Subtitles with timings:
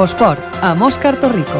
[0.00, 1.58] Infosport, amb Òscar Torrico.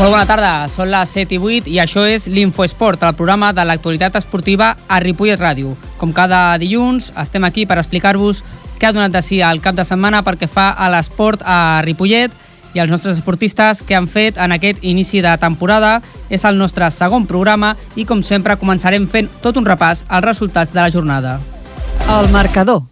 [0.00, 3.62] Molt bona tarda, són les 7 i 8 i això és l'Infoesport, el programa de
[3.68, 5.76] l'actualitat esportiva a Ripollet Ràdio.
[6.00, 8.42] Com cada dilluns, estem aquí per explicar-vos
[8.80, 12.32] què ha donat de si al cap de setmana perquè fa a l'esport a Ripollet
[12.72, 15.98] i els nostres esportistes que han fet en aquest inici de temporada.
[16.30, 20.72] És el nostre segon programa i, com sempre, començarem fent tot un repàs als resultats
[20.72, 21.38] de la jornada.
[22.08, 22.86] El marcador.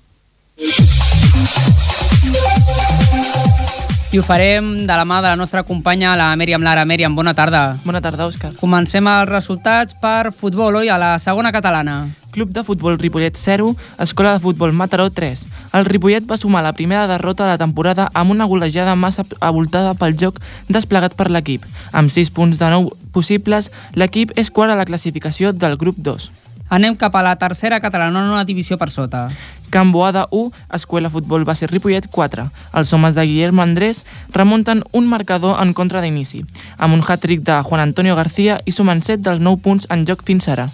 [4.10, 6.86] I ho farem de la mà de la nostra companya, la Mèriam Lara.
[6.88, 7.76] Mèriam, bona tarda.
[7.84, 8.54] Bona tarda, Òscar.
[8.56, 10.88] Comencem els resultats per futbol, oi?
[10.88, 12.08] A la segona catalana.
[12.32, 15.44] Club de futbol Ripollet 0, Escola de futbol Mataró 3.
[15.76, 19.92] El Ripollet va sumar la primera derrota de la temporada amb una golejada massa avoltada
[19.92, 20.40] pel joc
[20.72, 21.68] desplegat per l'equip.
[21.92, 26.30] Amb 6 punts de 9 possibles, l'equip és quart a la classificació del grup 2.
[26.68, 29.28] Anem cap a la tercera catalana, una divisió per sota.
[29.70, 32.48] Can Boada 1, Escuela Futbol Base Ripollet 4.
[32.74, 36.44] Els homes de Guillermo Andrés remunten un marcador en contra d'inici,
[36.78, 40.24] amb un hat-trick de Juan Antonio García i sumen 7 dels 9 punts en joc
[40.24, 40.70] fins ara.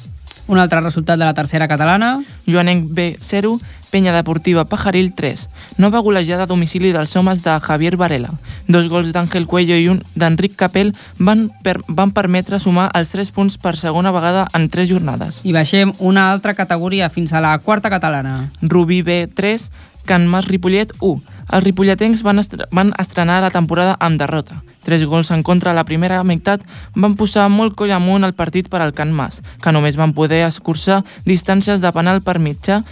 [0.47, 2.23] Un altre resultat de la tercera catalana.
[2.47, 3.59] Joanenc B 0,
[3.91, 5.49] Penya Deportiva Pajaril 3.
[5.79, 8.31] Nova golejada a domicili dels homes de Javier Varela.
[8.69, 13.31] Dos gols d'Àngel Cuello i un d'Enric Capel van, per, van permetre sumar els 3
[13.33, 15.41] punts per segona vegada en 3 jornades.
[15.49, 18.51] I baixem una altra categoria fins a la quarta catalana.
[18.61, 19.71] Rubí B 3,
[20.05, 21.23] Can Mas Ripollet 1.
[21.55, 24.63] Els ripolletens van, estre van estrenar la temporada amb derrota.
[24.85, 26.63] Tres gols en contra a la primera meitat
[26.95, 30.45] van posar molt coll amunt el partit per al Can Mas, que només van poder
[30.47, 32.83] escurçar distàncies de penal per mitjà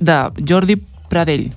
[0.00, 1.50] de Jordi Pradell.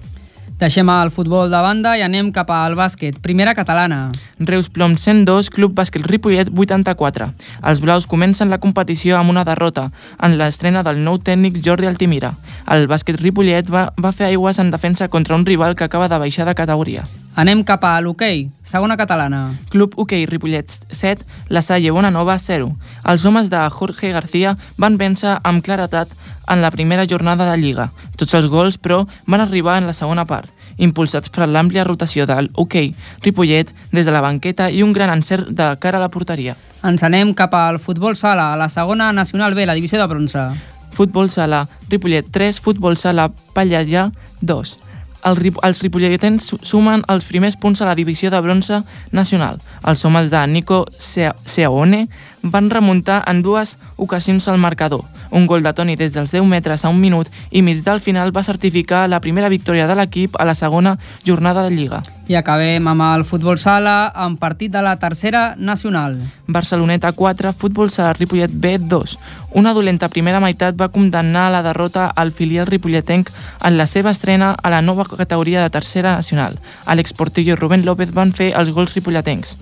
[0.62, 3.16] Deixem el futbol de banda i anem cap al bàsquet.
[3.26, 4.12] Primera catalana.
[4.38, 7.32] Reus Plom 102, Club Bàsquet Ripollet 84.
[7.72, 9.88] Els blaus comencen la competició amb una derrota
[10.22, 12.36] en l'estrena del nou tècnic Jordi Altimira.
[12.70, 16.22] El bàsquet Ripollet va, va fer aigües en defensa contra un rival que acaba de
[16.22, 17.10] baixar de categoria.
[17.34, 19.54] Anem cap a l'hoquei, segona catalana.
[19.72, 22.68] Club Hoquei Ripollet 7, La Salle Bonanova 0.
[23.08, 26.12] Els homes de Jorge García van vèncer amb claretat
[26.52, 27.88] en la primera jornada de Lliga.
[28.20, 32.52] Tots els gols, però, van arribar en la segona part, impulsats per l'àmplia rotació del
[32.52, 32.92] hoquei
[33.24, 36.58] Ripollet des de la banqueta i un gran encert de cara a la porteria.
[36.84, 40.50] Ens anem cap al futbol sala, a la segona nacional B, la divisió de bronze.
[40.92, 44.10] Futbol sala Ripollet 3, futbol sala Pallajà
[44.42, 44.91] 2.
[45.28, 49.62] El, els ripolletens sumen els primers punts a la divisió de bronze nacional.
[49.88, 52.08] Els homes de Nico Seone
[52.44, 55.04] van remuntar en dues ocasions al marcador.
[55.32, 58.36] Un gol de Toni des dels 10 metres a un minut i mig del final
[58.36, 62.04] va certificar la primera victòria de l'equip a la segona jornada de Lliga.
[62.28, 66.18] I acabem amb el futbol sala en partit de la tercera nacional.
[66.48, 69.18] Barceloneta 4, futbol sala Ripollet B 2.
[69.52, 74.56] Una dolenta primera meitat va condemnar la derrota al filial ripolletenc en la seva estrena
[74.62, 76.60] a la nova categoria de tercera nacional.
[76.86, 79.58] Àlex Portillo i Rubén López van fer els gols ripolletencs.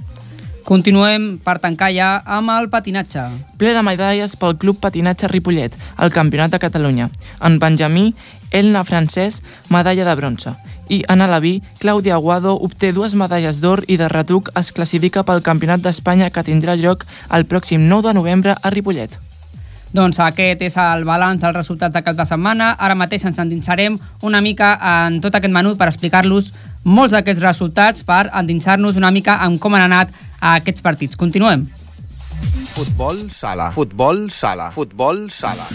[0.70, 3.24] Continuem per tancar ja amb el patinatge.
[3.58, 7.08] Ple de medalles pel Club Patinatge Ripollet, al Campionat de Catalunya.
[7.42, 8.14] En Benjamí,
[8.52, 9.42] Elna Francesc,
[9.74, 10.54] medalla de bronze.
[10.88, 15.42] I en Alaví, Clàudia Aguado obté dues medalles d'or i de retuc es classifica pel
[15.42, 19.18] Campionat d'Espanya que tindrà lloc el pròxim 9 de novembre a Ripollet.
[19.90, 22.76] Doncs aquest és el balanç dels resultats de cap de setmana.
[22.78, 26.54] Ara mateix ens endinsarem una mica en tot aquest menut per explicar-los
[26.86, 31.20] molts d'aquests resultats, per endinsar-nos una mica en com han anat aquests partits.
[31.20, 31.68] Continuem.
[32.74, 33.70] Futbol sala.
[33.76, 34.70] Futbol sala.
[34.72, 35.68] Futbol sala.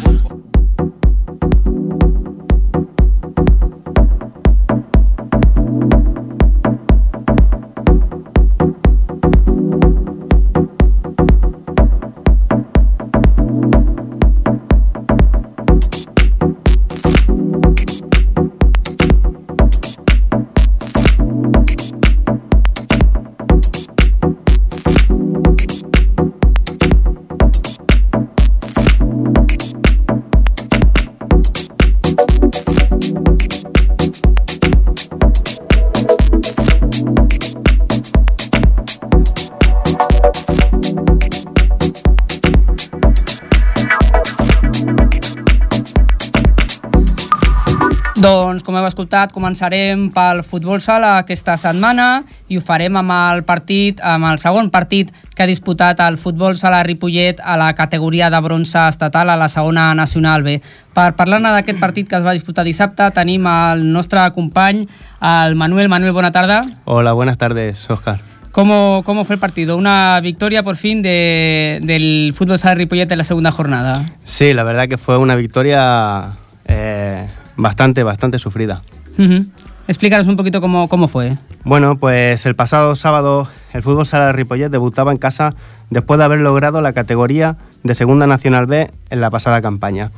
[48.24, 53.42] Doncs, com heu escoltat, començarem pel futbol sala aquesta setmana i ho farem amb el
[53.44, 58.30] partit, amb el segon partit que ha disputat el futbol sala Ripollet a la categoria
[58.32, 60.56] de bronze estatal a la segona nacional B.
[60.96, 64.86] Per parlar-ne d'aquest partit que es va disputar dissabte tenim el nostre company,
[65.20, 65.92] al Manuel.
[65.92, 66.62] Manuel, buena tarde.
[66.86, 68.20] Hola, buenas tardes, Oscar.
[68.52, 69.76] ¿Cómo, ¿Cómo fue el partido?
[69.76, 74.02] Una victoria por fin de, del fútbol sala Ripollet en la segunda jornada.
[74.24, 78.82] Sí, la verdad que fue una victoria eh, bastante, bastante sufrida.
[79.18, 79.46] Ujú.
[79.86, 81.36] Explícanos un poquito cómo, cómo fue.
[81.64, 85.54] Bueno, pues el pasado sábado el fútbol sala Ripollet debutaba en casa
[85.90, 90.10] después de haber logrado la categoría de Segunda Nacional B en la pasada campaña.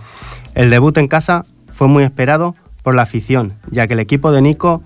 [0.54, 4.42] El debut en casa fue muy esperado por la afición, ya que el equipo de
[4.42, 4.82] Nico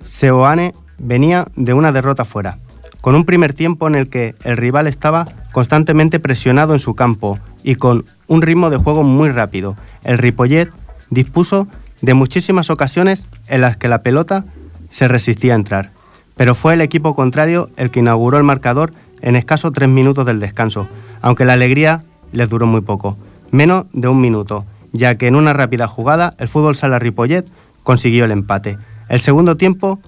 [0.00, 2.58] Seoane venía de una derrota fuera,
[3.00, 7.38] con un primer tiempo en el que el rival estaba constantemente presionado en su campo
[7.62, 9.76] y con un ritmo de juego muy rápido.
[10.04, 10.70] El Ripollet
[11.10, 11.68] dispuso
[12.00, 14.44] de muchísimas ocasiones en las que la pelota
[14.90, 15.90] se resistía a entrar,
[16.36, 20.40] pero fue el equipo contrario el que inauguró el marcador en escaso tres minutos del
[20.40, 20.88] descanso,
[21.20, 23.16] aunque la alegría les duró muy poco,
[23.50, 27.46] menos de un minuto, ya que en una rápida jugada el fútbol sala Ripollet
[27.82, 28.78] consiguió el empate.
[29.08, 30.00] El segundo tiempo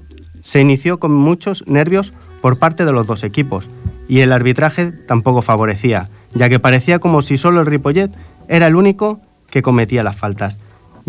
[0.42, 3.68] se inició con muchos nervios por parte de los dos equipos
[4.08, 8.10] y el arbitraje tampoco favorecía, ya que parecía como si solo el Ripollet
[8.48, 9.20] era el único
[9.50, 10.58] que cometía las faltas,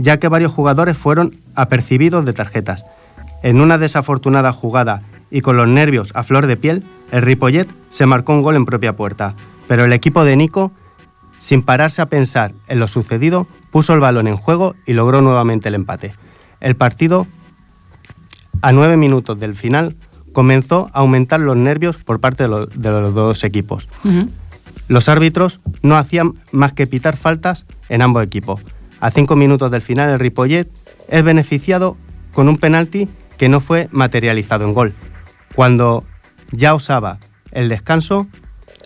[0.02, 2.84] ya que varios jugadores fueron apercibidos de tarjetas.
[3.44, 8.06] En una desafortunada jugada y con los nervios a flor de piel, el Ripollet se
[8.06, 9.36] marcó un gol en propia puerta,
[9.68, 10.72] pero el equipo de Nico,
[11.40, 15.70] sin pararse a pensar en lo sucedido, puso el balón en juego y logró nuevamente
[15.70, 16.14] el empate.
[16.60, 17.28] El partido
[18.62, 19.96] a nueve minutos del final,
[20.34, 23.90] comenzó a aumentar los nervios por parte de, lo- de los dos equipos.
[24.88, 28.62] Los árbitros no hacían más que pitar faltas en ambos equipos.
[29.02, 30.70] A cinco minutos del final, el Ripollet
[31.10, 31.98] es beneficiado
[32.34, 34.94] con un penalti que no fue materializado en gol.
[35.56, 36.06] Cuando
[36.52, 37.18] ya osaba
[37.52, 38.28] el descanso,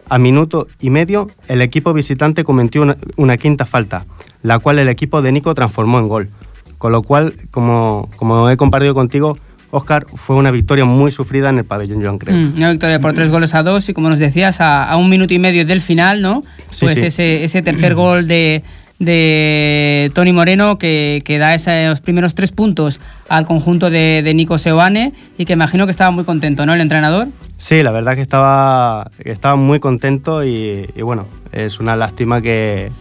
[0.07, 4.05] a minuto y medio, el equipo visitante cometió una, una quinta falta,
[4.41, 6.29] la cual el equipo de Nico transformó en gol.
[6.77, 9.37] Con lo cual, como, como he compartido contigo,
[9.71, 12.35] Oscar, fue una victoria muy sufrida en el pabellón Joan Creu.
[12.35, 15.09] Mm, Una victoria por tres goles a dos y como nos decías, a, a un
[15.09, 16.43] minuto y medio del final, ¿no?
[16.69, 17.05] Sí, pues sí.
[17.07, 18.63] Ese, ese tercer gol de,
[18.99, 24.57] de Tony Moreno que, que da esos primeros tres puntos al conjunto de, de Nico
[24.57, 26.73] Seoane y que imagino que estaba muy contento, ¿no?
[26.73, 27.27] El entrenador.
[27.57, 32.91] Sí, la verdad que estaba, estaba muy contento y, y bueno, es una lástima que,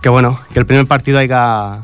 [0.00, 1.80] que bueno, que el primer partido haya,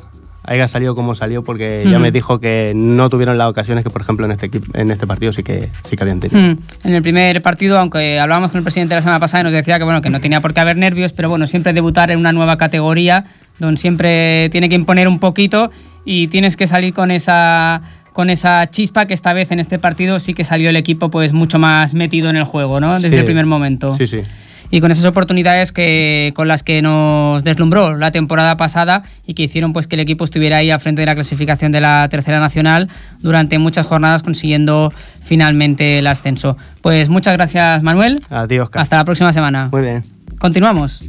[0.48, 2.00] haya salido como salió porque ya Ujú.
[2.00, 5.32] me dijo que no tuvieron las ocasiones que por ejemplo en este, en este partido
[5.32, 6.40] sí que, sí que habían tenido.
[6.54, 9.52] Mm, En el primer partido, aunque hablábamos con el presidente la semana pasada y nos
[9.52, 12.18] decía que bueno que no tenía por qué haber nervios, pero bueno, siempre debutar en
[12.18, 13.24] una nueva categoría,
[13.58, 15.70] donde siempre tiene que imponer un poquito
[16.04, 20.18] y tienes que salir con esa con esa chispa que esta vez en este partido
[20.18, 22.94] sí que salió el equipo pues mucho más metido en el juego, ¿no?
[22.94, 23.16] Desde Sí.
[23.16, 23.96] el primer momento.
[23.96, 24.22] Sí, sí.
[24.70, 29.44] Y con esas oportunidades que con las que nos deslumbró la temporada pasada y que
[29.44, 32.38] hicieron pues que el equipo estuviera ahí al frente de la clasificación de la Tercera
[32.40, 32.88] Nacional
[33.20, 34.92] durante muchas jornadas consiguiendo
[35.22, 36.56] finalmente el ascenso.
[36.82, 38.20] Pues muchas gracias, Manuel.
[38.30, 38.82] A Oscar.
[38.82, 39.68] Hasta la próxima semana.
[39.72, 40.02] Muy bien.
[40.38, 41.00] Continuamos.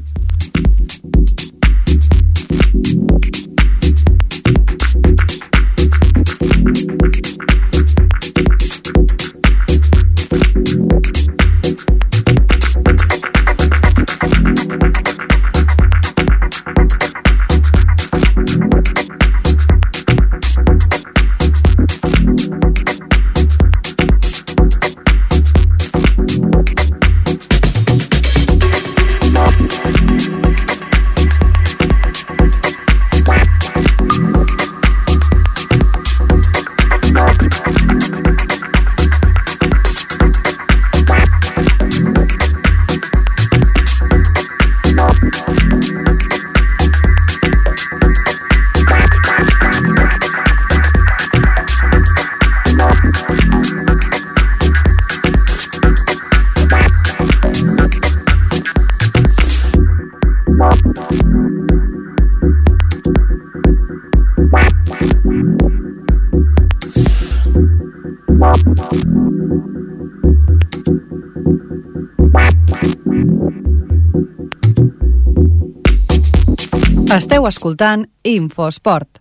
[77.09, 79.19] Esteu escoltant Infosport.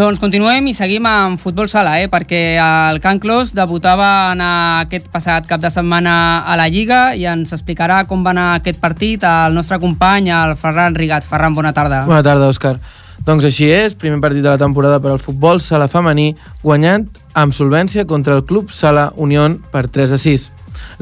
[0.00, 2.06] Doncs continuem i seguim amb futbol sala, eh?
[2.08, 6.14] perquè el Can Clos debutava en aquest passat cap de setmana
[6.46, 10.54] a la Lliga i ens explicarà com va anar aquest partit el nostre company, el
[10.56, 11.26] Ferran Rigat.
[11.28, 12.04] Ferran, bona tarda.
[12.06, 12.78] Bona tarda, Òscar.
[13.26, 17.04] Doncs així és, primer partit de la temporada per al futbol sala femení, guanyant
[17.36, 20.48] amb solvència contra el club Sala Unión per 3 a 6.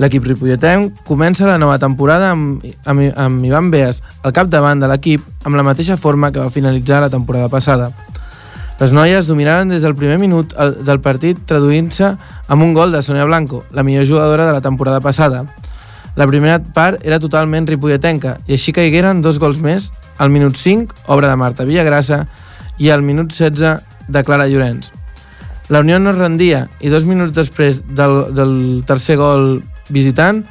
[0.02, 5.22] L'equip ripolletenc comença la nova temporada amb, amb, amb Ivan Beas al capdavant de l'equip
[5.46, 7.92] amb la mateixa forma que va finalitzar la temporada passada.
[8.78, 12.12] Les noies dominaren des del primer minut el- del partit traduint-se
[12.48, 15.46] amb un gol de Sonia Blanco, la millor jugadora de la temporada passada.
[16.18, 21.04] La primera part era totalment ripolletenca i així caigueren dos gols més al minut 5,
[21.14, 22.24] obra de Marta Villagrassa,
[22.78, 24.90] i al minut 16 de Clara Llorenç.
[25.68, 28.54] La Unió no es rendia i dos minuts després del, del
[28.88, 29.60] tercer gol
[29.92, 30.42] visitant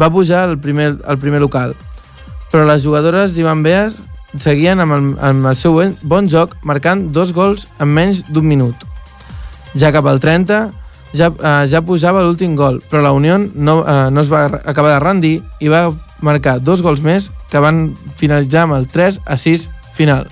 [0.00, 1.72] va pujar al primer, al primer local.
[2.52, 3.96] Però les jugadores d'Ivan Beas
[4.36, 8.74] seguien amb el, amb el seu bon- joc, marcant dos gols en menys d'un minut.
[9.78, 10.68] Ja cap al 30
[11.14, 14.94] ja, eh, ja pujava l'últim gol, però la Unió no, eh, no es va acabar
[14.94, 15.88] de rendir i va
[16.20, 20.26] marcar dos gols més que van finalitzar amb el 3 a 6 final.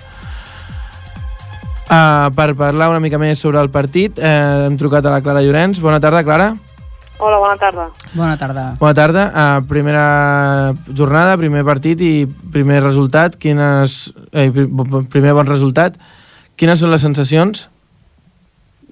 [1.87, 5.39] Uh, per parlar una mica més sobre el partit, eh, hem trucat a la Clara
[5.41, 5.79] Llorenç.
[5.79, 6.49] Bona tarda, Clara.
[7.17, 7.85] Hola, bona tarda.
[8.13, 8.65] Bona tarda.
[8.77, 9.23] Bona tarda.
[9.31, 13.37] Uh, primera jornada, primer partit i primer resultat.
[13.39, 14.67] Quines, eh, pri-
[15.09, 15.95] primer bon resultat.
[16.59, 17.69] Quines són les sensacions?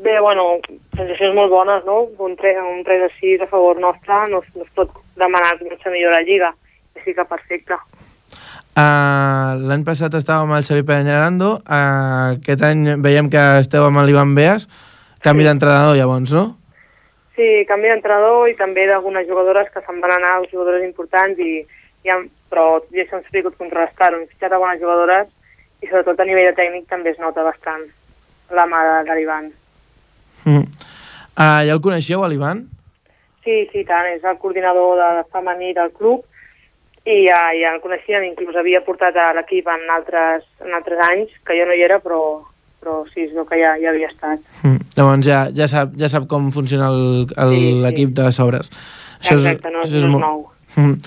[0.05, 0.59] Bé, bueno,
[0.93, 2.03] sensacions molt bones, no?
[2.21, 5.89] Un 3, un 3 a 6 a favor nostre no, no es pot demanar mucha
[5.89, 6.51] millor a la Lliga.
[6.95, 7.79] Així que perfecte.
[8.75, 14.03] Uh, L'any passat estàvem amb el Xavi Peñarando, uh, aquest any veiem que esteu amb
[14.05, 14.67] l'Ivan Beas,
[15.25, 15.49] canvi Sí.
[15.49, 16.45] d'entrenador llavors, no?
[17.35, 21.65] Sí, canvi d'entrenador i també d'algunes jugadores que se'n van anar, jugadores importants, i,
[22.05, 24.21] i han, però això hem sabut contrarrestar-ho.
[24.21, 25.27] Hem fitxat a bones jugadores
[25.81, 27.89] i sobretot a nivell de tècnic també es nota bastant
[28.51, 29.53] la mà de, de l'Ivan.
[30.45, 30.63] Mm.
[31.35, 32.63] Uh, ja el coneixeu, a l'Ivan?
[33.45, 36.23] Sí, sí, tant, és el coordinador de femení del club
[37.05, 41.29] i ja, ja el coneixíem, inclús havia portat a l'equip en altres, en altres anys,
[41.45, 42.21] que jo no hi era, però,
[42.81, 44.41] però sí, és el que ja, ja havia estat.
[44.63, 44.79] Mm.
[44.97, 47.79] Llavors ja, ja, sap, ja sap com funciona el- el- Sí, sí.
[47.83, 48.71] l'equip de sobres.
[49.21, 50.45] Exacte, no, no és molt- nou.
[50.75, 50.97] Mm.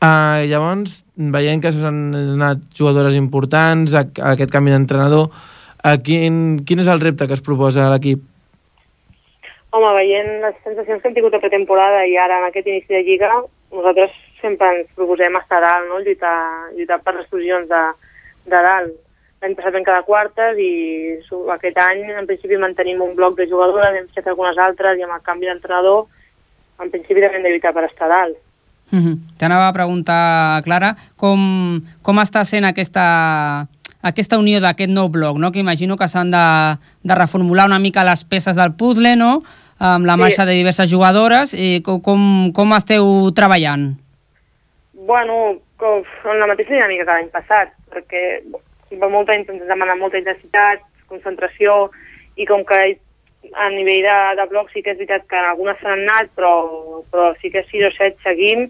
[0.00, 5.28] Uh, llavors, veient que s'han anat jugadores importants, a, a aquest canvi d'entrenador,
[5.82, 8.22] a quin, quin és el repte que es proposa a l'equip?
[9.70, 13.04] Home, veient les sensacions que hem tingut a pretemporada i ara en aquest inici de
[13.06, 13.30] Lliga,
[13.70, 16.00] nosaltres sempre ens proposem estar a dalt, no?
[16.02, 17.82] lluitar, lluitar per les posicions de,
[18.50, 18.96] de dalt.
[19.40, 20.70] L'any passat vam quedar quartes i
[21.54, 25.16] aquest any en principi mantenim un bloc de jugadores, hem fet algunes altres i amb
[25.16, 26.08] el canvi d'entrenador
[26.80, 28.38] en principi també hem de lluitar per estar a dalt.
[28.90, 29.16] Uh -huh.
[29.38, 33.66] T'anava a preguntar, Clara, com, com està sent aquesta,
[34.02, 35.52] aquesta unió d'aquest nou bloc, no?
[35.52, 36.44] que imagino que s'han de,
[37.02, 39.42] de reformular una mica les peces del puzzle, no?
[39.80, 40.20] amb la Sí.
[40.20, 43.94] marxa de diverses jugadores, i com, com, esteu treballant?
[44.92, 48.42] Bueno, com, la mateixa dinàmica que l'any passat, perquè
[49.00, 49.32] va molta,
[49.68, 51.90] demana molta intensitat, concentració,
[52.36, 52.98] i com que
[53.56, 57.32] a nivell de, de bloc sí que és veritat que algunes s'han anat, però, però
[57.40, 58.68] sí que 6 o 7 seguim,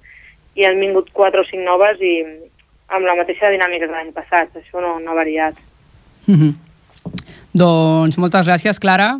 [0.54, 2.14] i han vingut 4 o 5 noves i
[2.90, 5.54] amb la mateixa dinàmica que l'any passat, això no, no ha variat.
[6.26, 6.54] Uh -huh.
[7.52, 9.18] Doncs moltes gràcies, Clara,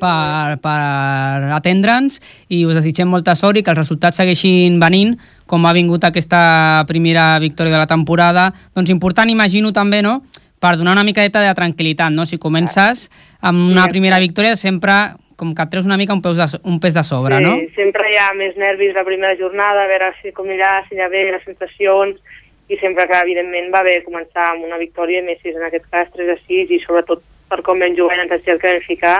[0.00, 5.64] per, per atendre'ns i us desitgem molta sort i que els resultats segueixin venint com
[5.66, 8.52] ha vingut aquesta primera victòria de la temporada.
[8.74, 10.22] Doncs important, imagino també, no?,
[10.60, 12.24] per donar una miqueta de tranquil·litat, no?
[12.24, 13.10] Si comences
[13.42, 14.92] amb una Sí, primera victòria, sempre
[15.36, 17.56] com que et treus una mica un, peus de, so- un pes de sobre, no?
[17.58, 20.94] Sí, sempre hi ha més nervis la primera jornada, a veure si com anirà, si
[20.94, 22.16] hi ha bé les sensacions,
[22.68, 25.84] i sempre que, evidentment, va bé començar amb una victòria, més si és en aquest
[25.92, 29.16] cas 3 a 6, i sobretot per com vam jugar i intensitat que vam ficar,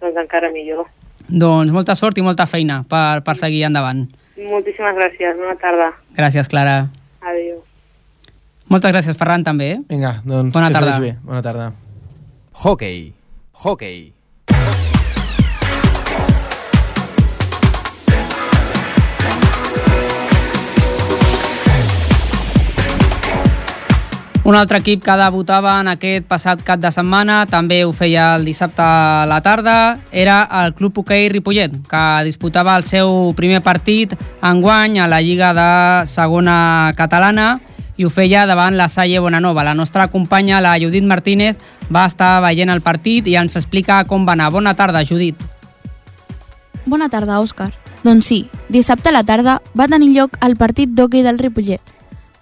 [0.00, 0.86] doncs encara millor.
[1.26, 4.04] Doncs molta sort i molta feina per, per seguir endavant.
[4.36, 5.90] Moltíssimes gràcies, bona tarda.
[6.16, 6.86] Gràcies, Clara.
[7.26, 7.62] Adéu.
[8.70, 9.76] Moltes gràcies, Ferran, també.
[9.90, 10.98] Vinga, doncs Bona que tarda.
[11.00, 11.14] bé.
[11.22, 11.72] Bona tarda.
[12.64, 13.12] Hockey.
[13.64, 14.15] Hockey.
[24.46, 28.44] Un altre equip que debutava en aquest passat cap de setmana, també ho feia el
[28.46, 34.14] dissabte a la tarda, era el Club Hoquei Ripollet, que disputava el seu primer partit
[34.46, 35.72] enguany a la Lliga de
[36.06, 37.56] Segona Catalana
[37.98, 39.64] i ho feia davant la Salle Bonanova.
[39.66, 41.58] La nostra companya, la Judit Martínez,
[41.90, 44.52] va estar veient el partit i ens explica com va anar.
[44.54, 45.42] Bona tarda, Judit.
[46.86, 47.72] Bona tarda, Òscar.
[48.04, 51.82] Doncs sí, dissabte a la tarda va tenir lloc el partit d'hoquei del Ripollet.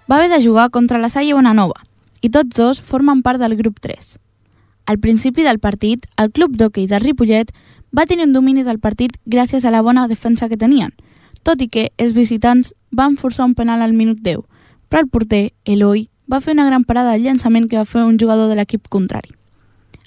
[0.05, 1.81] Va haver de jugar contra la Salle Bonanova
[2.25, 4.17] i tots dos formen part del grup 3.
[4.89, 7.51] Al principi del partit, el club d'hoquei del Ripollet
[7.95, 10.95] va tenir un domini del partit gràcies a la bona defensa que tenien,
[11.43, 14.41] tot i que els visitants van forçar un penal al minut 10,
[14.89, 18.17] però el porter, Eloi, va fer una gran parada al llançament que va fer un
[18.17, 19.29] jugador de l'equip contrari.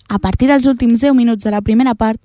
[0.09, 2.19] A partir dels últims 10 minuts de la primera part,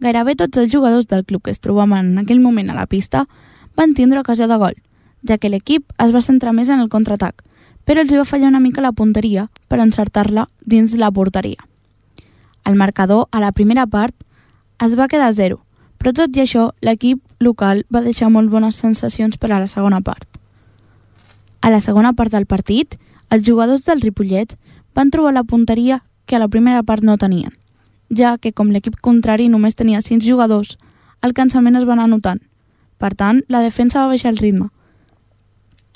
[0.00, 3.28] gairebé tots els jugadors del club que es trobaven en aquell moment a la pista
[3.76, 4.74] van tindre ocasió de gol,
[5.22, 7.46] ja que l'equip es va centrar més en el contraatac,
[7.86, 11.62] però els va fallar una mica la punteria per encertar-la dins la porteria.
[12.66, 14.14] El marcador, a la primera part,
[14.82, 15.62] es va quedar a zero,
[15.96, 20.00] però tot i això, l'equip local va deixar molt bones sensacions per a la segona
[20.02, 20.26] part.
[21.62, 22.98] A la segona part del partit,
[23.30, 24.56] els jugadors del Ripollet
[24.94, 27.54] van trobar la punteria que a la primera part no tenien,
[28.10, 30.76] ja que com l'equip contrari només tenia 5 jugadors,
[31.22, 32.42] el cansament es va anar notant.
[32.98, 34.70] Per tant, la defensa va baixar el ritme.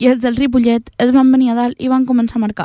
[0.01, 2.65] I els del Ripollet es van venir a dalt i van començar a marcar.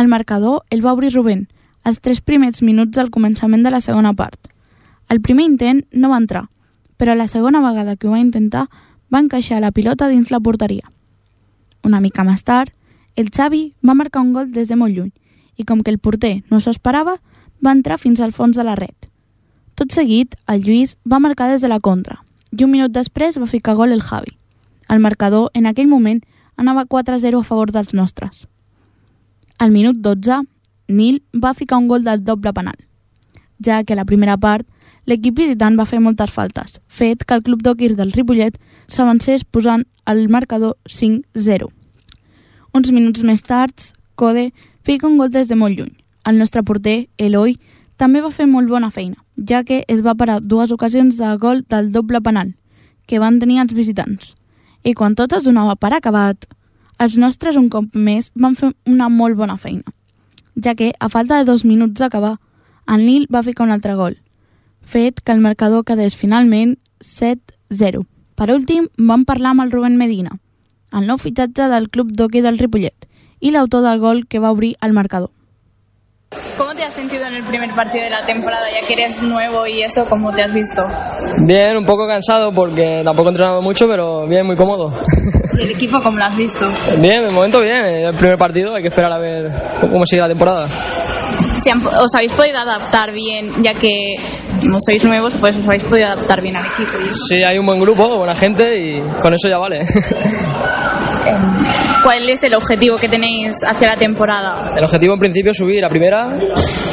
[0.00, 1.42] El marcador el va obrir Rubén,
[1.84, 4.48] els tres primers minuts al començament de la segona part.
[5.12, 6.46] El primer intent no va entrar,
[6.96, 8.64] però la segona vegada que ho va intentar
[9.12, 10.88] va encaixar la pilota dins la porteria.
[11.84, 12.72] Una mica més tard,
[13.14, 15.12] el Xavi va marcar un gol des de molt lluny
[15.60, 17.18] i com que el porter no s'ho esperava,
[17.60, 18.96] va entrar fins al fons de la red.
[19.76, 22.22] Tot seguit, el Lluís va marcar des de la contra
[22.56, 24.37] i un minut després va ficar gol el Javi.
[24.88, 26.22] El marcador, en aquell moment,
[26.56, 28.48] anava 4-0 a favor dels nostres.
[29.58, 30.42] Al minut 12,
[30.88, 32.76] Nil va ficar un gol del doble penal,
[33.60, 34.66] ja que a la primera part
[35.04, 38.56] l'equip visitant va fer moltes faltes, fet que el club d'Oquir del Ripollet
[38.88, 41.68] s'avancés posant el marcador 5-0.
[42.72, 43.74] Uns minuts més tard,
[44.16, 44.52] Code
[44.84, 45.92] fica un gol des de molt lluny.
[46.24, 47.58] El nostre porter, Eloi,
[47.96, 51.64] també va fer molt bona feina, ja que es va parar dues ocasions de gol
[51.68, 52.54] del doble penal,
[53.06, 54.37] que van tenir els visitants.
[54.84, 56.46] I quan tot es donava per acabat,
[56.98, 59.84] els nostres un cop més van fer una molt bona feina,
[60.56, 62.36] ja que, a falta de dos minuts d'acabar,
[62.88, 64.18] el Nil va ficar un altre gol,
[64.82, 68.06] fet que el marcador quedés finalment 7-0.
[68.34, 70.38] Per últim, vam parlar amb el Rubén Medina,
[70.92, 73.08] el nou fitxatge del club d'hoquei del Ripollet,
[73.40, 75.30] y el autor del gol que va a abrir al marcador.
[76.58, 79.66] ¿Cómo te has sentido en el primer partido de la temporada, ya que eres nuevo
[79.66, 80.82] y eso, cómo te has visto?
[81.46, 84.92] Bien, un poco cansado porque tampoco he entrenado mucho, pero bien, muy cómodo.
[85.58, 86.66] ¿Y el equipo cómo lo has visto?
[87.00, 89.50] Bien, de momento bien, el primer partido, hay que esperar a ver
[89.80, 90.66] cómo sigue la temporada.
[91.62, 94.14] Si han- os habéis podido adaptar bien, ya que
[94.64, 96.98] no sois nuevos, pues os habéis podido adaptar bien al equipo.
[97.08, 97.12] y.
[97.12, 99.80] Sí, hay un buen grupo, buena gente y con eso ya vale.
[102.02, 104.72] ¿Cuál es el objetivo que tenéis hacia la temporada?
[104.76, 106.28] El objetivo en principio es subir a primera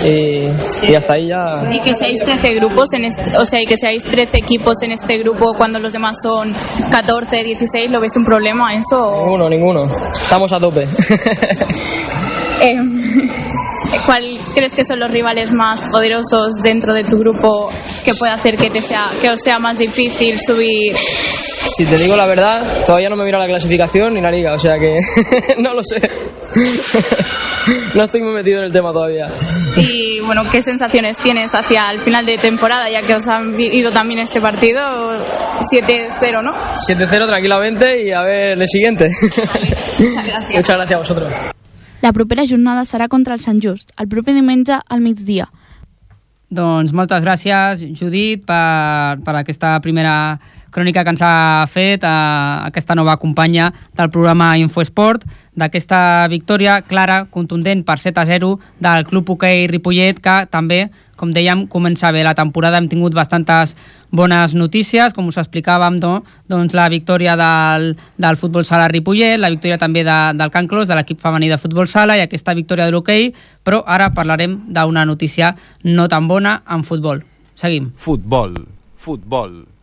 [0.06, 0.46] y,
[0.90, 1.72] y hasta ahí ya...
[1.72, 4.92] Y que seáis 13 grupos, en este- o sea, y que seáis 13 equipos en
[4.92, 6.54] este grupo cuando los demás son
[6.92, 9.16] 14, 16, ¿lo veis un problema eso?
[9.18, 9.84] Ninguno, ninguno.
[10.16, 10.88] Estamos a tope.
[12.62, 12.74] Eh,
[14.06, 17.70] ¿Cuál crees que son los rivales más poderosos dentro de tu grupo
[18.04, 20.96] que puede hacer que, te sea, que os sea más difícil subir?
[20.98, 24.60] Si te digo la verdad, todavía no me mira la clasificación ni la liga, o
[24.60, 24.96] sea que
[25.58, 25.98] no lo sé.
[27.96, 29.26] No estoy muy metido en el tema todavía.
[29.76, 33.92] Y bueno, ¿qué sensaciones tienes hacia el final de temporada, ya que os han ido
[33.92, 34.80] también este partido
[35.62, 36.54] 7-0, ¿no?
[36.54, 39.08] 7-0 tranquilamente y a ver el siguiente.
[40.00, 40.56] Muchas gracias.
[40.56, 41.34] Muchas gracias a vosotros.
[42.06, 45.48] La propera jornada serà contra el Sant Just, el proper diumenge al migdia.
[46.54, 50.14] Doncs moltes gràcies, Judit, per, per aquesta primera
[50.70, 55.26] crònica que ens ha fet a aquesta nova companya del programa Infoesport,
[55.58, 58.54] d'aquesta victòria clara, contundent per 7 a 0
[58.86, 60.84] del Club Hoquei Ripollet, que també,
[61.16, 62.80] com dèiem, comença bé la temporada.
[62.80, 63.76] Hem tingut bastantes
[64.16, 66.24] bones notícies, com us explicàvem, no?
[66.52, 70.88] doncs la victòria del, del futbol sala Ripollet, la victòria també de, del Can Clos,
[70.88, 73.32] de l'equip femení de futbol sala, i aquesta victòria de l'hoquei,
[73.64, 77.24] però ara parlarem d'una notícia no tan bona en futbol.
[77.56, 77.92] Seguim.
[77.96, 78.60] Futbol,
[78.96, 79.75] futbol.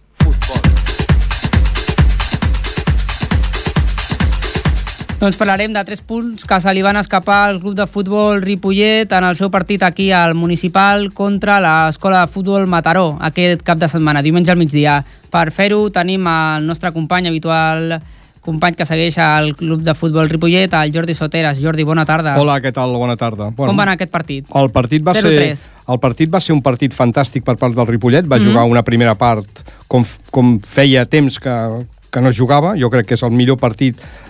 [5.23, 9.13] Doncs parlarem de tres punts que se li van escapar al club de futbol Ripollet
[9.15, 13.87] en el seu partit aquí al Municipal contra l'Escola de Futbol Mataró aquest cap de
[13.87, 14.97] setmana, diumenge al migdia.
[15.31, 18.01] Per fer-ho tenim el nostre company habitual
[18.43, 21.63] company que segueix al club de futbol Ripollet, el Jordi Soteres.
[21.63, 22.35] Jordi, bona tarda.
[22.43, 22.91] Hola, què tal?
[22.99, 23.53] Bona tarda.
[23.55, 24.51] Com va anar aquest partit?
[24.59, 25.55] El partit va 0-3.
[25.55, 28.45] ser el partit va ser un partit fantàstic per part del Ripollet, va Mhm.
[28.51, 29.47] jugar una primera part
[29.87, 33.97] com, com feia temps que, que no jugava, jo crec que és el millor partit
[33.97, 34.22] mm,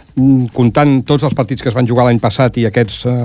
[0.53, 3.17] comptant tots els partits que es van jugar l'any passat i aquests eh,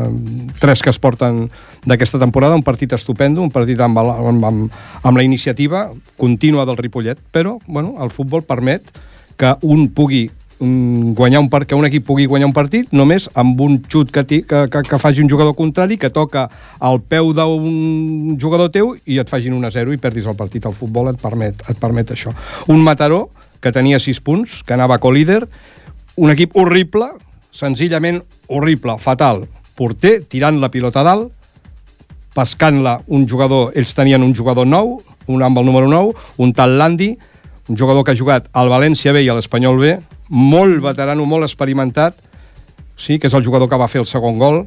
[0.61, 1.45] tres que es porten
[1.87, 6.79] d'aquesta temporada, un partit estupendo, un partit amb, amb, amb, amb la iniciativa contínua del
[6.79, 8.87] Ripollet, però bueno, el futbol permet
[9.37, 13.27] que un pugui mm, guanyar un part, que un equip pugui guanyar un partit només
[13.35, 16.47] amb un xut que, ti, que, que, que faci un jugador contrari, que toca
[16.79, 20.65] al peu d'un jugador teu i et facin 1 a 0 i perdis el partit.
[20.65, 22.33] El futbol et permet, et permet això.
[22.71, 23.27] Un Mataró
[23.61, 25.43] que tenia 6 punts, que anava co-líder,
[26.17, 27.11] un equip horrible,
[27.53, 29.45] senzillament horrible, fatal.
[29.77, 31.33] Porter, tirant la pilota a dalt,
[32.37, 36.77] pescant-la un jugador, ells tenien un jugador nou, un amb el número 9, un tal
[36.77, 37.11] Landi,
[37.67, 39.93] un jugador que ha jugat al València B i a l'Espanyol B,
[40.29, 42.17] molt veterano, molt experimentat,
[42.97, 44.63] sí, que és el jugador que va fer el segon gol,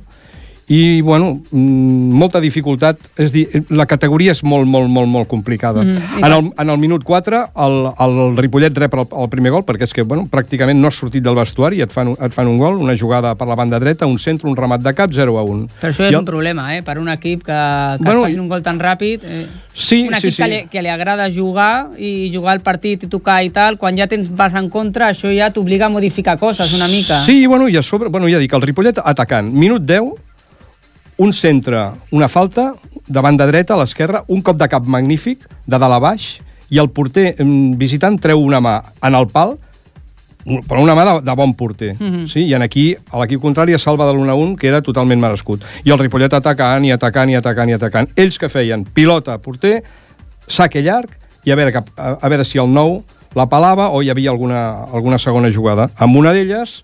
[0.70, 2.96] i, bueno, mm, molta dificultat.
[3.18, 5.83] És dir, la categoria és molt, molt, molt, molt complicada.
[5.83, 9.64] Mm, en, el, en el minut 4, el, el Ripollet rep el, el primer gol,
[9.66, 12.46] perquè és que, bueno, pràcticament no has sortit del vestuari i et fan, et fan
[12.46, 15.35] un gol, una jugada per la banda dreta, un centre, un remat de cap, 0
[15.40, 15.66] a 1.
[15.80, 16.85] Però això és I el- un problema, eh?
[16.87, 17.59] Per un equip que,
[17.98, 19.26] que Bueno, facin un gol tan ràpid.
[19.26, 19.46] Eh,
[19.80, 20.42] Sí, un sí, equip sí.
[20.42, 23.96] Que, li, que li agrada jugar i jugar el partit i tocar i tal, quan
[23.96, 27.20] ja tens vas en contra, això ja t'obliga a modificar coses una mica.
[27.24, 29.48] Sí, bueno, i a sobre, bueno, ja dic, el Ripollet atacant.
[29.54, 30.11] Minut 10,
[31.20, 32.70] un centre, una falta,
[33.06, 36.38] de banda dreta, a l'esquerra, un cop de cap magnífic, de dalt a baix,
[36.72, 39.59] i el porter mm, visitant treu una mà en el pal,
[40.64, 41.92] però una mà de, de bon porter.
[41.98, 42.24] Mhm.
[42.30, 42.46] sí?
[42.48, 45.66] I en aquí l'equip contrari es salva de l'1-1, que era totalment merescut.
[45.85, 48.09] I el Ripollet atacant, i atacant, i atacant, i atacant.
[48.16, 49.83] Ells que feien pilota, porter,
[50.48, 51.12] saque llarg,
[51.44, 53.02] i a veure, cap, a, a veure si el nou
[53.37, 55.90] la pelava o hi havia alguna, alguna segona jugada.
[56.00, 56.80] Amb una d'elles,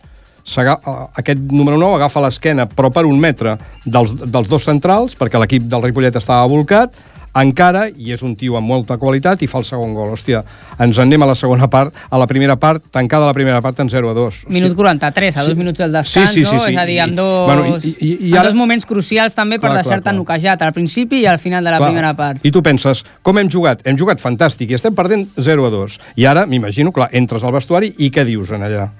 [0.47, 5.67] aquest número 9 agafa l'esquena, però per un metre dels, dels dos centrals, perquè l'equip
[5.69, 6.95] del Ripollet estava volcat,
[7.37, 10.09] encara, i és un tio amb molta qualitat, i fa el segon gol.
[10.15, 10.39] Hòstia,
[10.81, 13.79] ens en anem a la segona part, a la primera part, tancada la primera part
[13.85, 14.39] en 0 a 2.
[14.49, 15.59] Minut 43, a dos Sí.
[15.59, 16.63] minuts del descans, Sí, sí, sí, no?
[16.65, 16.71] sí.
[16.73, 19.59] És a dir, amb I- dos, bueno, i- i- i ara- dos moments crucials també
[19.61, 21.89] per deixar-te noquejat, al principi i al final de la Clar.
[21.91, 22.41] primera part.
[22.43, 23.87] I tu penses, com hem jugat?
[23.87, 26.01] Hem jugat fantàstic i estem perdent 0 a 2.
[26.17, 28.93] I ara, m'imagino, clar, entres al vestuari i què dius en allà?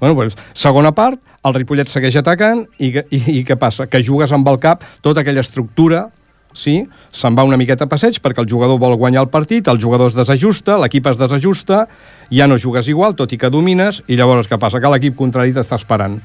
[0.00, 3.86] Bueno, doncs, segona part, el Ripollet segueix atacant i, i, i què passa?
[3.90, 6.08] Que jugues amb el cap tota aquella estructura
[6.54, 6.80] sí?
[7.12, 10.10] se'n va una miqueta a passeig perquè el jugador vol guanyar el partit, el jugador
[10.10, 11.84] es desajusta, l'equip es desajusta,
[12.30, 14.80] ja no jugues igual, tot i que domines, i llavors què passa?
[14.80, 16.18] Que l'equip contrari t'està esperant.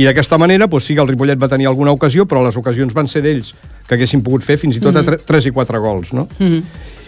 [0.00, 2.94] I d'aquesta manera, doncs sí que el Ripollet va tenir alguna ocasió, però les ocasions
[2.96, 3.54] van ser d'ells,
[3.88, 5.18] que haguessin pogut fer fins i tot a Mhm.
[5.26, 6.28] 3 i 4 gols, no?
[6.38, 6.62] Mhm.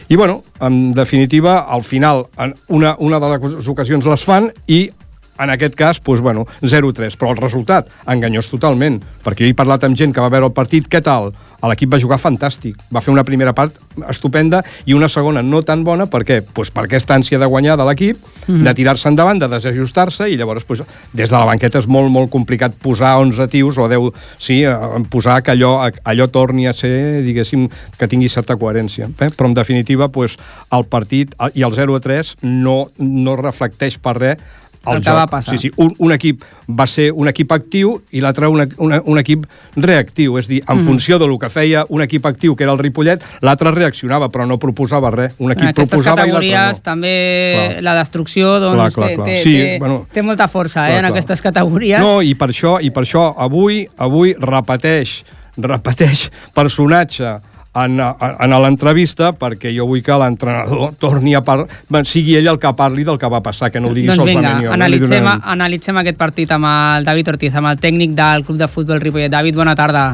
[0.08, 4.90] I, bueno, en definitiva, al final, en una, una de les ocasions les fan i
[5.38, 9.84] en aquest cas, doncs, bueno, 0-3, però el resultat enganyós totalment, perquè jo he parlat
[9.84, 11.32] amb gent que va veure el partit, què tal?
[11.62, 13.76] L'equip va jugar fantàstic, va fer una primera part
[14.10, 16.40] estupenda i una segona no tan bona, per què?
[16.42, 18.18] Pues per aquesta ànsia de guanyar de l'equip,
[18.48, 18.64] Mhm.
[18.64, 22.30] de tirar-se endavant, de desajustar-se, i llavors, pues, des de la banqueta és molt, molt
[22.30, 24.74] complicat posar 11 tios o 10, sí, eh,
[25.08, 29.08] posar que allò, allò torni a ser, diguéssim, que tingui certa coherència.
[29.20, 29.30] Eh?
[29.30, 30.36] Però, en definitiva, pues,
[30.72, 34.38] el partit i el 0 a 3 no, no reflecteix per res
[34.86, 35.16] el, El que joc.
[35.18, 35.56] va passar.
[35.58, 39.18] Sí, sí, un, un equip va ser un equip actiu i l'altre un, un, un
[39.18, 39.44] equip
[39.76, 40.84] reactiu, és dir, en Mhm.
[40.86, 44.58] funció del que feia un equip actiu, que era el Ripollet, l'altre reaccionava, però no
[44.58, 45.32] proposava res.
[45.38, 46.80] Un En equip aquestes proposava i l'altre no.
[46.82, 47.82] també Clar.
[47.82, 49.26] la destrucció doncs, Clar, clar, clar.
[49.26, 51.10] té, Sí, té, bueno, té molta força eh, clar, en clar.
[51.12, 52.00] aquestes categories.
[52.00, 55.24] No, i per això, i per això avui avui repeteix,
[55.56, 57.36] repeteix personatge
[57.74, 61.68] en, en l'entrevista perquè jo vull que l'entrenador torni a parlar,
[62.08, 64.42] sigui ell el que parli del que va passar, que no ho digui doncs vinga,
[64.42, 64.72] solament jo.
[64.76, 65.36] analitzem, No?
[65.54, 69.30] Analitzem aquest partit amb el David Ortiz, amb el tècnic del Club de Futbol Ripollet.
[69.32, 70.04] David, bona tarda.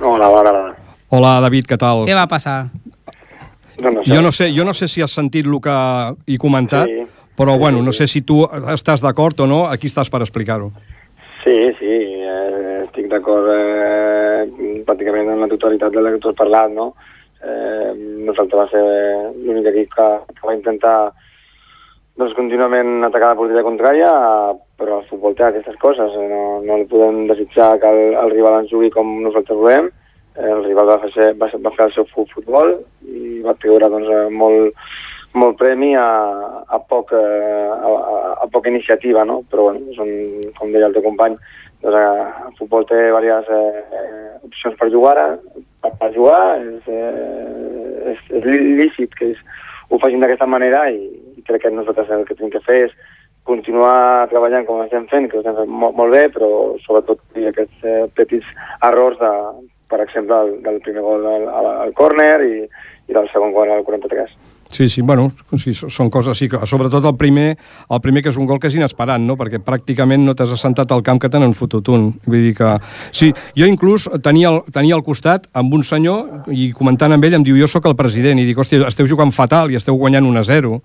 [0.00, 0.74] Hola, bona tarda.
[1.08, 2.04] Hola, David, què tal?
[2.04, 2.58] Què va passar?
[3.80, 4.10] No, no sé.
[4.10, 5.76] Jo no sé, jo no sé si has sentit el que
[6.26, 7.06] he comentat, Sí.
[7.38, 8.42] però bueno, no sé si tu
[8.74, 10.72] estàs d'acord o no, aquí estàs per explicar-ho.
[11.44, 11.86] Sí, sí,
[12.28, 14.27] eh, estic d'acord eh,
[14.88, 16.92] pràcticament en la totalitat del que tu has parlat, no?
[17.38, 17.92] Eh,
[18.26, 18.84] nosaltres va ser
[19.46, 20.96] l'únic equip que, que va intentar
[22.18, 24.08] doncs, contínuament atacar la porteria contrària,
[24.78, 28.32] però el futbol té aquestes coses, eh, no, no li podem desitjar que el, el
[28.34, 29.86] rival ens jugui com nosaltres volem,
[30.34, 32.74] eh, el rival va fer, va, va fer el seu fu- futbol
[33.06, 34.74] i va treure doncs, eh, molt,
[35.38, 36.08] molt premi a,
[36.66, 39.44] a, poc, eh, a, a, a poca iniciativa, no?
[39.46, 40.10] però bueno, són,
[40.58, 41.38] com deia el teu company,
[41.82, 45.16] doncs, eh, el futbol té diverses eh, opcions per jugar,
[45.82, 49.38] per, per jugar, és, eh, és, és lí- lícit que és,
[49.88, 51.06] ho facin d'aquesta manera i,
[51.38, 52.96] i crec que nosaltres el que tenim que fer és
[53.48, 56.50] continuar treballant com estem fent, que ho estem fent molt, molt bé, però
[56.84, 58.50] sobretot dir aquests eh, petits
[58.84, 59.32] errors de,
[59.88, 62.66] per exemple, el, del primer gol al, al, al córner i,
[63.08, 64.34] i del segon gol al 43.
[64.70, 67.56] Sí, sí, bueno, sí, són coses sí, sobretot el primer,
[67.88, 69.34] el primer que és un gol que és inesperat, no?
[69.40, 72.10] perquè pràcticament no t'has assentat al camp que te n'han fotut un.
[72.26, 72.74] Vull dir que...
[73.10, 77.38] Sí, jo inclús tenia, el, tenia al costat amb un senyor i comentant amb ell
[77.40, 80.28] em diu jo sóc el president i dic, hòstia, esteu jugant fatal i esteu guanyant
[80.28, 80.76] 1 a 0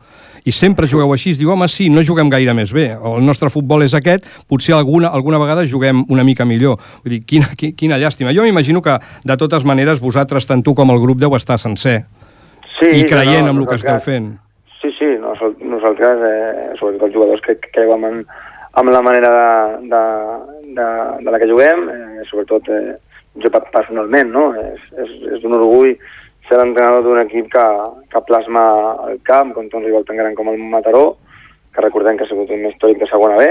[0.46, 1.36] i sempre jugueu així.
[1.40, 2.90] Diu, home, sí, no juguem gaire més bé.
[2.96, 6.80] El nostre futbol és aquest, potser alguna, alguna vegada juguem una mica millor.
[7.04, 8.36] Vull dir, quina, quina llàstima.
[8.36, 12.04] Jo m'imagino que, de totes maneres, vosaltres, tant tu com el grup, deu estar sencer.
[12.80, 14.32] Sí, I creient no, no, en el que esteu fent.
[14.82, 18.26] Sí, sí, nosal- nosaltres, eh, sobretot els jugadors que que creiem en,
[18.82, 20.04] en la manera de, de,
[20.76, 20.88] de,
[21.24, 22.98] de la que juguem, eh, sobretot eh,
[23.42, 24.50] jo pe- personalment, no?
[24.60, 25.94] És, és, és un orgull
[26.50, 27.68] ser l'entrenador d'un equip que,
[28.12, 28.64] que plasma
[29.08, 31.18] el camp contra un rival tan gran com el Mataró,
[31.74, 33.48] que recordem que ha sigut un històric de segona B,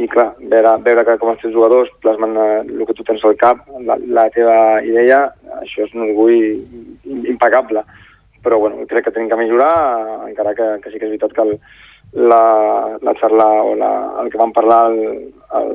[0.00, 3.22] i clar, veure, veure que com els teus jugadors plasmen eh, el que tu tens
[3.24, 5.26] al cap, la, la teva idea,
[5.60, 6.64] això és un orgull
[7.28, 7.84] impecable.
[8.42, 9.74] Però bueno, crec que tenim que millorar,
[10.28, 11.56] encara que, que sí que és veritat que el,
[12.12, 13.90] la, la xarla o la,
[14.22, 15.74] el que vam parlar el, el,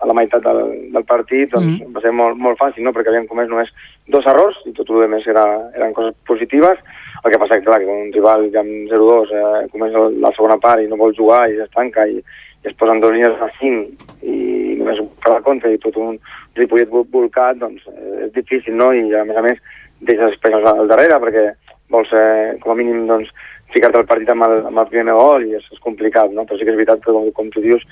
[0.00, 0.60] a la meitat del,
[0.94, 1.94] del partit doncs, mm.
[1.96, 2.92] va ser molt, molt fàcil, no?
[2.94, 3.72] perquè havíem comès només
[4.12, 6.80] dos errors i tot el més era, eren coses positives.
[7.24, 10.58] El que passa que, clar, que un rival ja amb 0-2 eh, comença la segona
[10.62, 14.28] part i no vol jugar i s'estanca i, i es posen dos línies a 5
[14.28, 16.18] i només per la contra i tot un
[16.58, 18.92] ripollet volcat, doncs eh, és difícil, no?
[18.92, 19.62] I a més a més
[20.04, 21.48] deixes espais al darrere perquè
[21.94, 23.30] vols, eh, com a mínim, doncs,
[23.74, 26.44] ficar-te al partit amb el, amb el primer gol i és, és complicat, no?
[26.46, 27.82] Però sí que és veritat que, com, com tu dius,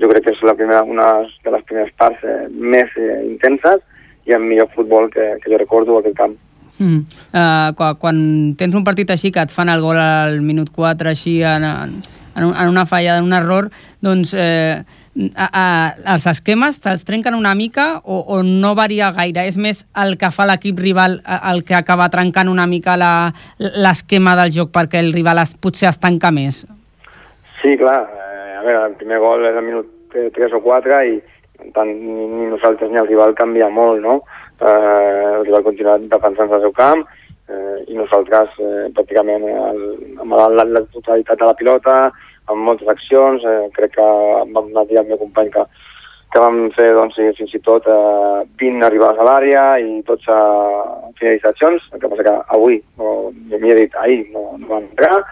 [0.00, 1.08] jo crec que és la primera, una
[1.44, 3.82] de les primeres parts eh, més eh, intenses
[4.28, 6.38] i amb millor futbol que, que jo recordo aquest camp.
[6.78, 7.02] Mm.
[7.36, 8.18] Uh, quan, quan
[8.58, 11.98] tens un partit així que et fan el gol al minut 4 així en, en,
[12.48, 13.68] en una falla, en un error,
[14.02, 15.64] doncs eh, a, a,
[16.14, 19.44] els esquemes te'ls trenquen una mica o, o no varia gaire?
[19.48, 21.18] És més el que fa l'equip rival
[21.52, 26.00] el que acaba trencant una mica l'esquema del joc perquè el rival es, potser es
[26.00, 26.64] tanca més?
[27.60, 28.00] Sí, clar.
[28.08, 31.20] Eh, a veure, el primer gol és al minut 3 o 4 i
[31.76, 34.22] tant ni, ni nosaltres ni el rival canvia molt, no?
[34.58, 37.04] Eh, el rival continua defensant el seu camp,
[37.52, 39.82] eh, i nosaltres eh, pràcticament el,
[40.24, 41.96] amb la, la, la totalitat de la pilota,
[42.50, 44.08] amb moltes accions, eh, crec que
[44.54, 45.64] vam anar al meu company que,
[46.32, 50.38] que vam fer doncs, fins i tot eh, 20 arribades a l'àrea i 12
[51.20, 55.22] finalitzacions, el que passa que avui, no, m'hi he dit ahir, no, no vam entrar,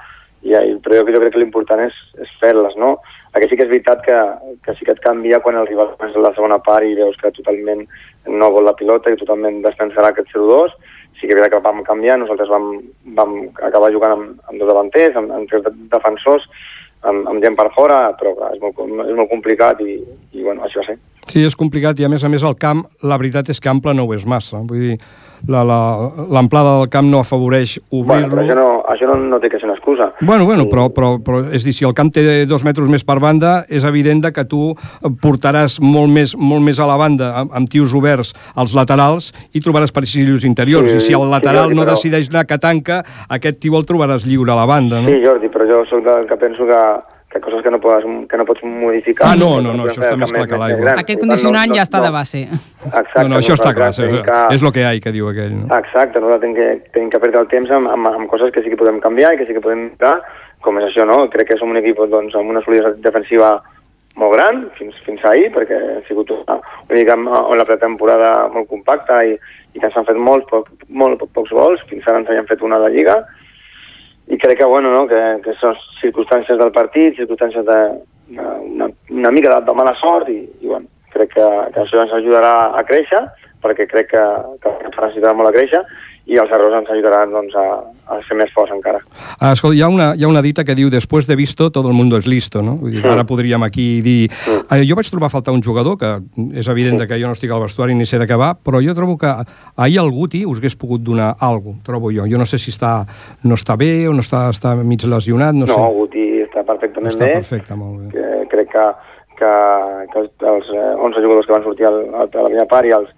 [0.42, 2.98] i, i, però jo, jo crec que l'important és, és fer-les, no?
[3.34, 4.16] Que sí que és veritat que,
[4.64, 7.30] que sí que et canvia quan el rival és la segona part i veus que
[7.36, 7.84] totalment
[8.26, 10.74] no vol la pilota i totalment descansarà aquest 0-2,
[11.20, 12.80] sí que que vam canviar, nosaltres vam,
[13.16, 16.48] vam acabar jugant amb, amb dos davanters, amb, amb tres defensors,
[17.08, 20.00] amb, amb gent per fora, però clar, és, molt, és molt complicat i,
[20.36, 20.98] i bueno, així va ser.
[21.30, 23.94] Sí, és complicat i a més a més el camp, la veritat és que ample
[23.94, 24.62] no ho és massa.
[24.66, 24.96] Vull dir,
[25.48, 28.34] l'amplada del camp no afavoreix obrir-lo.
[28.34, 30.10] Bueno, això, no, això no, no té que ser una excusa.
[30.20, 33.18] Bueno, bueno, però, però, però és dir, si el camp té dos metres més per
[33.22, 34.74] banda, és evident que tu
[35.22, 39.62] portaràs molt més, molt més a la banda, amb, amb tios oberts als laterals, i
[39.64, 40.90] trobaràs passillos interiors.
[40.90, 41.94] Sí, I si el lateral sí, Jordi, no però...
[41.94, 45.08] decideix anar que tanca, aquest tio el trobaràs lliure a la banda, no?
[45.08, 46.82] Sí, Jordi, però jo sóc del que penso que
[47.30, 49.28] que coses que no, pots, que no pots modificar.
[49.30, 50.96] Ah, no, no, no, això està més clar que l'aigua.
[50.98, 52.40] Aquest condicionant no, no, ja està de base.
[52.50, 53.22] Exacte.
[53.22, 54.38] No, no, això està clar, és, que...
[54.56, 55.54] és lo que hi ha, que diu aquell.
[55.60, 55.68] No?
[55.78, 58.72] Exacte, nosaltres tenim que, tenim que perdre el temps amb, amb, amb coses que sí
[58.72, 60.16] que podem canviar i que sí que podem mirar,
[60.66, 61.22] com és això, no?
[61.30, 63.54] Crec que som un equip doncs, amb una solidesa defensiva
[64.18, 68.66] molt gran, fins, fins ahir, perquè ha sigut una, una mica on la pretemporada molt
[68.72, 69.36] compacta i,
[69.76, 72.66] i que s'han fet molts, poc, molt, poc, pocs gols, fins ara ens havíem fet
[72.66, 73.20] una de Lliga,
[74.30, 77.78] i crec que, bueno, no, que, que són circumstàncies del partit, circumstàncies de,
[78.36, 82.04] de una, una mica de, de mala sort i, i bueno, crec que, que això
[82.04, 83.24] ens ajudarà a créixer
[83.60, 84.22] perquè crec que,
[84.62, 85.82] que ens necessitarà molt a créixer
[86.30, 87.64] i els errors ens ajudaran doncs, a,
[88.14, 89.00] a ser més forts encara.
[89.40, 91.90] Ah, escolta, hi ha, una, hi ha una dita que diu després de visto todo
[91.90, 92.76] el mundo es listo, no?
[92.78, 93.14] Vull dir, mm.
[93.16, 94.30] ara podríem aquí dir...
[94.30, 94.62] Mm.
[94.76, 96.12] Eh, jo vaig trobar a faltar un jugador, que
[96.54, 97.10] és evident mm.
[97.10, 99.32] que jo no estic al vestuari ni sé de què va, però jo trobo que
[99.74, 102.28] ahir el Guti us hagués pogut donar alguna trobo jo.
[102.30, 103.00] Jo no sé si està,
[103.42, 105.78] no està bé o no està, està mig lesionat, no, no sé.
[105.78, 107.38] No, Guti està perfectament està bé.
[107.40, 108.10] perfecte, molt bé.
[108.14, 108.86] Que, crec que,
[109.40, 109.54] que,
[110.12, 113.10] que els 11 eh, jugadors que van sortir al, a la primera part i els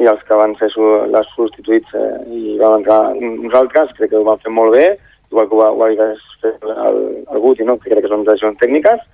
[0.00, 4.10] i els que van ser su les substituïts eh, i van entrar uns altres, crec
[4.12, 4.86] que ho van fer molt bé,
[5.30, 6.08] igual que ho va, ho va
[6.42, 6.98] fer el,
[7.30, 7.78] el Guti, no?
[7.78, 9.04] que crec que són decisions tècniques,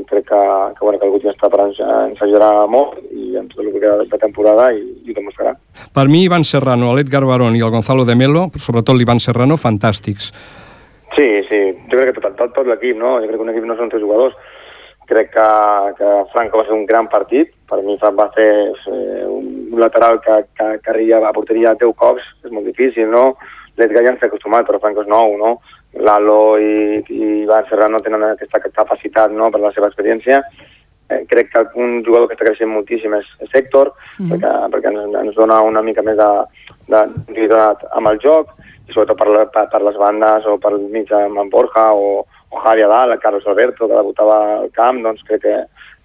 [0.00, 0.40] i crec que,
[0.78, 3.72] que, bueno, que el Guti està per ens, ens ajudarà molt i en tot el
[3.74, 5.54] que queda de temporada i, i ho demostrarà.
[5.96, 10.32] Per mi, Ivan Serrano, l'Edgar Barón i el Gonzalo de Melo, sobretot l'Ivan Serrano, fantàstics.
[11.16, 13.18] Sí, sí, jo crec que tot, tot, tot l'equip, no?
[13.20, 14.36] Jo crec que un equip no són tres jugadors,
[15.10, 15.46] crec que,
[15.98, 20.36] que Franco va ser un gran partit, per mi va fer eh, un lateral que,
[20.54, 23.34] que, que arriba a porteria 10 cops, és molt difícil, no?
[23.78, 25.52] L'Edgar ja ens ha acostumat, però Franco és nou, no?
[26.06, 30.42] Lalo i, i Ivan Serrano tenen aquesta capacitat, no?, per la seva experiència.
[31.10, 34.30] Eh, crec que un jugador que està creixent moltíssim és, és Héctor, mm -hmm.
[34.30, 36.30] perquè, perquè ens, ens dona una mica més de,
[36.86, 37.00] de,
[37.34, 37.62] de
[37.98, 38.54] amb el joc,
[38.86, 42.60] i sobretot per, per, per les bandes o per mig amb en Borja o, o
[42.64, 45.56] Javi a dalt, el Carlos Alberto, que debutava al camp, doncs crec que,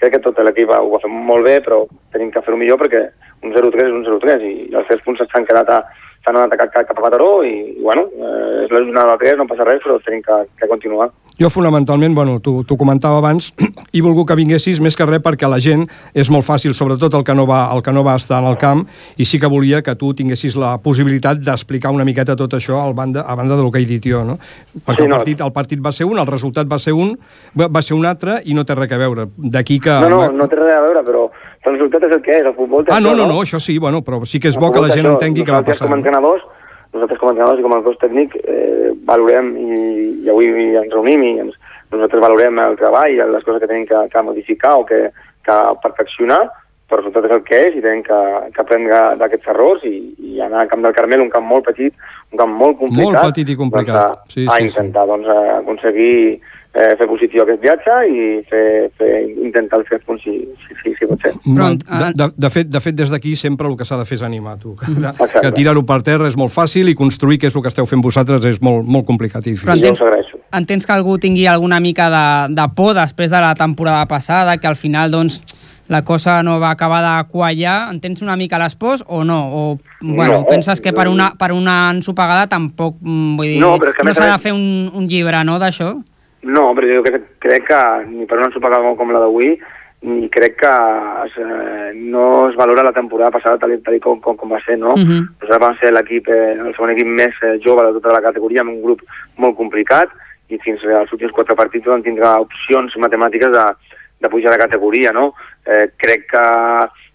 [0.02, 3.06] crec que tot l'equip ho va fer molt bé, però tenim que fer-ho millor perquè
[3.44, 5.82] un 0-3 és un 0-3 i, i els 3 punts s'han quedat a,
[6.26, 9.40] s'han anat cap, cap a Mataró i, i bueno, eh, és la jornada del 3,
[9.42, 11.10] no passa res, però tenim que, que continuar.
[11.40, 13.50] Jo fonamentalment, bueno, t'ho comentava abans,
[13.94, 15.84] he volgut que vinguessis més que res perquè la gent
[16.16, 18.56] és molt fàcil, sobretot el que no va, el que no va estar en el
[18.62, 18.86] camp,
[19.20, 22.94] i sí que volia que tu tinguessis la possibilitat d'explicar una miqueta tot això a
[22.96, 24.38] banda, a banda del que he dit jo, no?
[24.86, 25.18] Perquè Sí, el, no.
[25.18, 27.18] partit, el partit va ser un, el resultat va ser un,
[27.60, 29.28] va ser un altre i no té res a veure.
[29.36, 29.92] D'aquí que...
[30.06, 31.28] No, no, no té res a veure, però
[31.66, 34.02] el resultat és el que és, el futbol Ah, no, no, no, això sí, bueno,
[34.06, 35.18] però sí que és El bo que la gent això.
[35.18, 35.88] entengui què va Nosaltres passar.
[35.90, 36.44] com a entrenadors,
[36.96, 39.80] nosaltres com a entrenadors i com a cos tècnic eh, valorem i,
[40.26, 41.58] i avui ens reunim i ens,
[41.94, 45.02] nosaltres valorem el treball, les coses que tenim que, que modificar o que,
[45.46, 46.44] que perfeccionar,
[46.90, 48.18] però resultat és el que és i tenim que,
[48.54, 51.94] que aprendre d'aquests errors i, i anar al Camp del Carmel, un camp molt petit,
[52.32, 53.96] un camp molt complicat, Molt petit i complicat.
[53.96, 54.68] doncs, a, Sí, a sí, sí.
[54.70, 56.14] intentar doncs, a aconseguir
[56.76, 58.64] eh, fer positiu aquest viatge i fer,
[59.00, 59.12] fer,
[59.48, 60.36] intentar els tres punts si,
[60.68, 61.32] si, si, si pot ser.
[61.46, 64.20] Però, de, de, de, fet, de fet, des d'aquí sempre el que s'ha de fer
[64.20, 64.76] és animar, tu.
[64.78, 65.42] Que, Exacte.
[65.42, 68.04] que tirar-ho per terra és molt fàcil i construir, que és el que esteu fent
[68.06, 69.96] vosaltres, és molt, molt complicat i Però difícil.
[69.96, 72.26] entens, entens que algú tingui alguna mica de,
[72.62, 75.42] de por després de la temporada passada, que al final doncs,
[75.88, 79.40] la cosa no va acabar de quallar, entens una mica les pors o no?
[79.54, 83.78] O bueno, No, penses que per una, per una ensopegada tampoc, mm, vull dir, No,
[83.78, 85.94] no s'ha de fer un, un llibre, no, d'això?
[86.46, 89.56] No, però jo crec, crec que ni per una ensopegada com la d'avui
[90.06, 90.72] ni crec que
[91.26, 94.78] es, eh, no es valora la temporada passada tal, tal com, com, com va ser,
[94.78, 94.96] no?
[94.96, 95.38] Mhm.
[95.42, 98.62] Nosaltres vam ser l'equip, eh, el segon equip més eh, jove de tota la categoria,
[98.62, 99.02] amb un grup
[99.38, 100.10] molt complicat,
[100.50, 103.66] i fins als últims quatre partits vam tindre opcions matemàtiques de,
[104.20, 105.34] de pujar de categoria, no?
[105.66, 106.46] Eh, crec que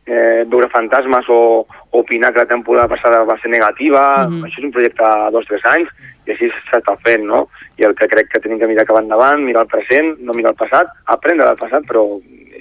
[0.07, 4.45] eh, veure fantasmes o, o opinar que la temporada passada va ser negativa, Mhm.
[4.45, 5.89] això és un projecte de dos o tres anys,
[6.27, 7.49] i així s'està fent, no?
[7.79, 10.53] I el que crec que tenim que mirar cap endavant, mirar el present, no mirar
[10.53, 12.05] el passat, aprendre del passat, però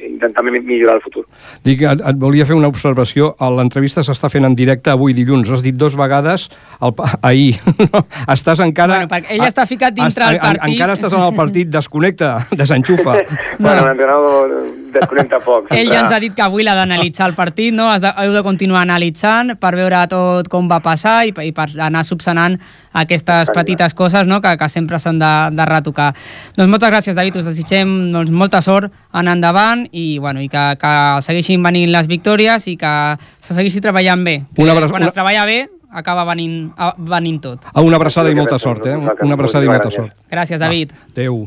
[0.07, 1.25] intentar mi- millorar el futur.
[1.63, 3.33] Dic, et, et volia fer una observació.
[3.39, 5.49] A L'entrevista s'està fent en directe avui dilluns.
[5.49, 6.49] Has dit dos vegades
[6.81, 7.57] el, ahir.
[7.91, 9.03] No, estàs encara...
[9.09, 10.73] Bueno, ell està ficat dintre Has- el en- partit.
[10.73, 13.17] Encara estàs en el partit, desconnecta, desenxufa.
[13.59, 14.51] Bueno, l'entrenador
[14.93, 15.67] desconnecta poc.
[15.75, 17.89] Ell ja ens ha dit que avui l'ha d'analitzar el partit, no?
[17.91, 21.67] Has de, heu de continuar analitzant per veure tot com va passar i, i per
[21.83, 22.55] anar subsanant
[22.93, 24.39] aquestes petites coses no?
[24.41, 26.13] que, que sempre s'han de, de retocar.
[26.57, 30.63] Doncs moltes gràcies, David, us desitgem doncs, molta sort en endavant i, bueno, i que,
[30.79, 30.93] que
[31.25, 32.93] segueixin venint les victòries i que
[33.41, 34.43] se segueixi treballant bé.
[34.57, 37.65] Una abra- Quan una- es treballa bé, acaba venint, venint tot.
[37.73, 38.95] A una abraçada i molta sort, eh?
[38.95, 40.13] Una abraçada i molta sort.
[40.29, 40.91] Gràcies, David.
[41.11, 41.45] Adéu.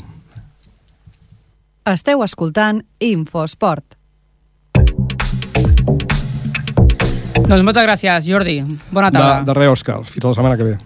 [1.87, 3.96] Esteu escoltant Infosport.
[7.42, 8.61] Doncs moltes gràcies, Jordi.
[8.94, 9.42] Bona De, tarda.
[9.44, 9.98] de res, Òscar.
[10.07, 10.76] Fins la setmana que ve.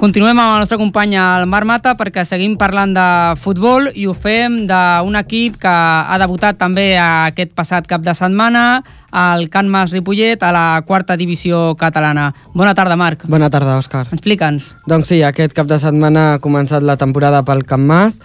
[0.00, 3.02] Continuem amb el nostre company el Marc Mata perquè seguim parlant de
[3.36, 8.80] futbol i ho fem d'un equip que ha debutat també aquest passat cap de setmana
[9.12, 12.30] al Can Mas Ripollet a la quarta divisió catalana.
[12.56, 13.28] Bona tarda, Marc.
[13.28, 14.06] Bona tarda, Òscar.
[14.16, 14.72] Explica'ns.
[14.88, 18.22] Doncs sí, aquest cap de setmana ha començat la temporada pel Camp Mas,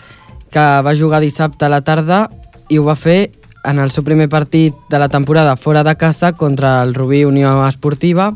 [0.56, 2.30] que va jugar dissabte a la tarda
[2.72, 3.34] i ho va fer
[3.68, 7.66] en el seu primer partit de la temporada fora de casa contra el Rubí Unió
[7.68, 8.32] Esportiva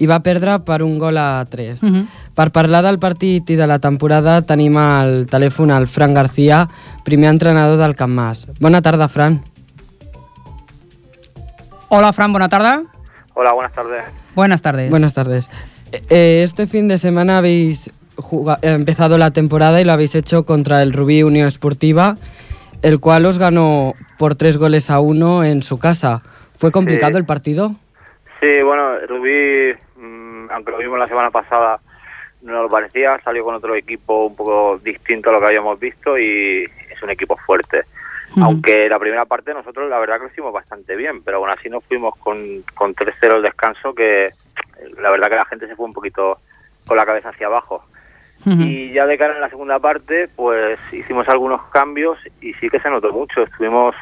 [0.00, 1.82] i va perdre per un gol a 3.
[1.82, 2.06] Mhm.
[2.40, 6.62] Per parlar del partit i de la temporada tenim al telèfon el Fran García,
[7.04, 8.46] primer entrenador del Camp Mas.
[8.64, 9.42] Bona tarda, Fran.
[11.90, 12.82] Hola, Fran, bona tarda.
[13.34, 14.04] Hola, buenas tardes.
[14.34, 14.88] Buenas tardes.
[14.88, 15.50] Buenas tardes.
[16.08, 17.92] Eh, este fin de semana habéis eh,
[18.62, 22.14] empezado la temporada y lo habéis hecho contra el Rubí Unión Esportiva,
[22.80, 26.22] el cual os ganó por tres goles a uno en su casa.
[26.56, 27.18] ¿Fue complicado Sí.
[27.18, 27.74] el partido?
[28.40, 31.80] Sí, bueno, Rubí, mm, aunque lo vimos la semana pasada,
[32.42, 36.18] no nos parecía, salió con otro equipo un poco distinto a lo que habíamos visto
[36.18, 37.84] y es un equipo fuerte.
[38.40, 41.68] Aunque la primera parte nosotros la verdad que lo hicimos bastante bien, pero aún así
[41.68, 44.30] nos fuimos con, con 3-0 el descanso que
[45.00, 46.38] la verdad que la gente se fue un poquito
[46.86, 47.84] con la cabeza hacia abajo.
[48.46, 52.80] Y ya de cara en la segunda parte, pues hicimos algunos cambios y sí que
[52.80, 53.42] se notó mucho.
[53.42, 53.94] Estuvimos,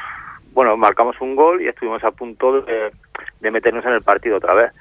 [0.53, 2.89] bueno, marcamos un gol y estuvimos a punto de,
[3.41, 4.71] de meternos en el partido otra vez.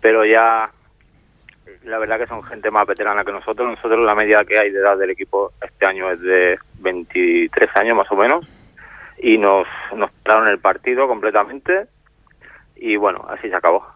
[0.00, 0.70] Pero ya,
[1.84, 3.68] la verdad que son gente más veterana que nosotros.
[3.68, 7.94] Nosotros la media que hay de edad del equipo este año es de 23 años
[7.94, 8.46] más o menos.
[9.18, 9.66] Y nos,
[9.96, 11.86] nos pararon el partido completamente
[12.76, 13.86] y bueno, así se acabó.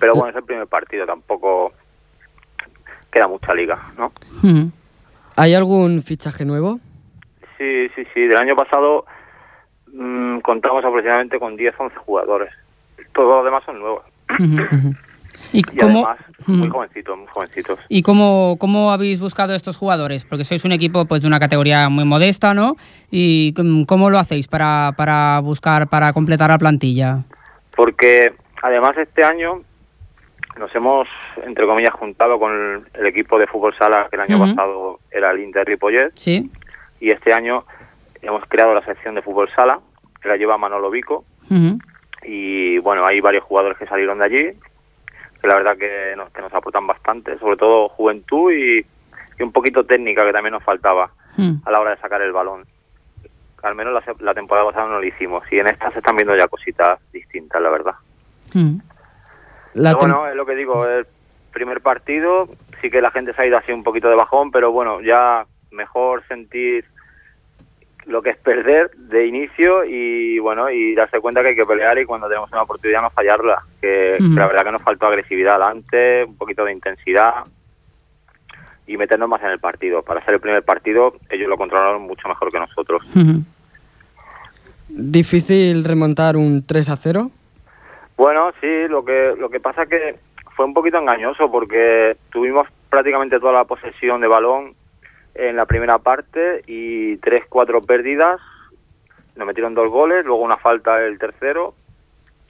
[0.00, 1.72] Pero bueno, es el primer partido, tampoco
[3.10, 4.12] queda mucha liga, ¿no?
[5.36, 6.80] ¿Hay algún fichaje nuevo?
[7.58, 8.20] Sí, sí, sí.
[8.22, 9.04] Del año pasado
[9.92, 12.50] mm, contamos aproximadamente con 10, 11 jugadores.
[13.12, 14.04] Todos los demás son nuevos.
[15.52, 17.78] ¿Y, Y cómo, además, muy jovencitos, muy jovencitos.
[17.88, 20.24] ¿Y cómo, cómo habéis buscado estos jugadores?
[20.24, 22.76] Porque sois un equipo pues, de una categoría muy modesta, ¿no?
[23.10, 23.52] ¿Y
[23.86, 27.18] cómo- lo hacéis para, para buscar, para completar la plantilla?
[27.76, 28.32] Porque
[28.62, 29.62] además este año
[30.58, 31.08] nos hemos,
[31.46, 35.40] entre comillas, juntado con el, equipo de fútbol sala que el año pasado era el
[35.40, 36.50] Inter Ripollet Sí.
[37.00, 37.64] y este año
[38.20, 39.80] hemos creado la sección de fútbol sala,
[40.20, 41.24] que la lleva Manolo Vico,
[42.24, 44.50] y bueno, hay varios jugadores que salieron de allí,
[45.42, 48.78] que la verdad que nos, que nos aportan bastante, sobre todo juventud y,
[49.38, 51.54] y un poquito técnica que también nos faltaba Mm.
[51.64, 52.64] a la hora de sacar el balón.
[53.62, 56.48] Al menos la, temporada pasada no lo hicimos y en esta se están viendo ya
[56.48, 57.94] cositas distintas, la verdad.
[58.54, 58.78] Mm.
[59.74, 61.06] La bueno, es lo que digo, el
[61.52, 62.48] primer partido
[62.80, 65.46] sí que la gente se ha ido así un poquito de bajón, pero bueno, ya
[65.70, 66.84] mejor sentir
[68.06, 71.98] lo que es perder de inicio y bueno, y darse cuenta que hay que pelear
[71.98, 76.24] y cuando tenemos una oportunidad no fallarla, que, la verdad que nos faltó agresividad adelante,
[76.24, 77.44] un poquito de intensidad
[78.86, 80.02] y meternos más en el partido.
[80.02, 83.06] Para ser el primer partido ellos lo controlaron mucho mejor que nosotros.
[84.88, 87.30] Difícil remontar un 3 a 0.
[88.16, 90.16] Bueno, sí, lo que lo que pasa que
[90.54, 94.74] fue un poquito engañoso porque tuvimos prácticamente toda la posesión de balón
[95.34, 98.40] en la primera parte y tres, cuatro pérdidas.
[99.36, 101.74] Nos metieron dos goles, luego una falta el tercero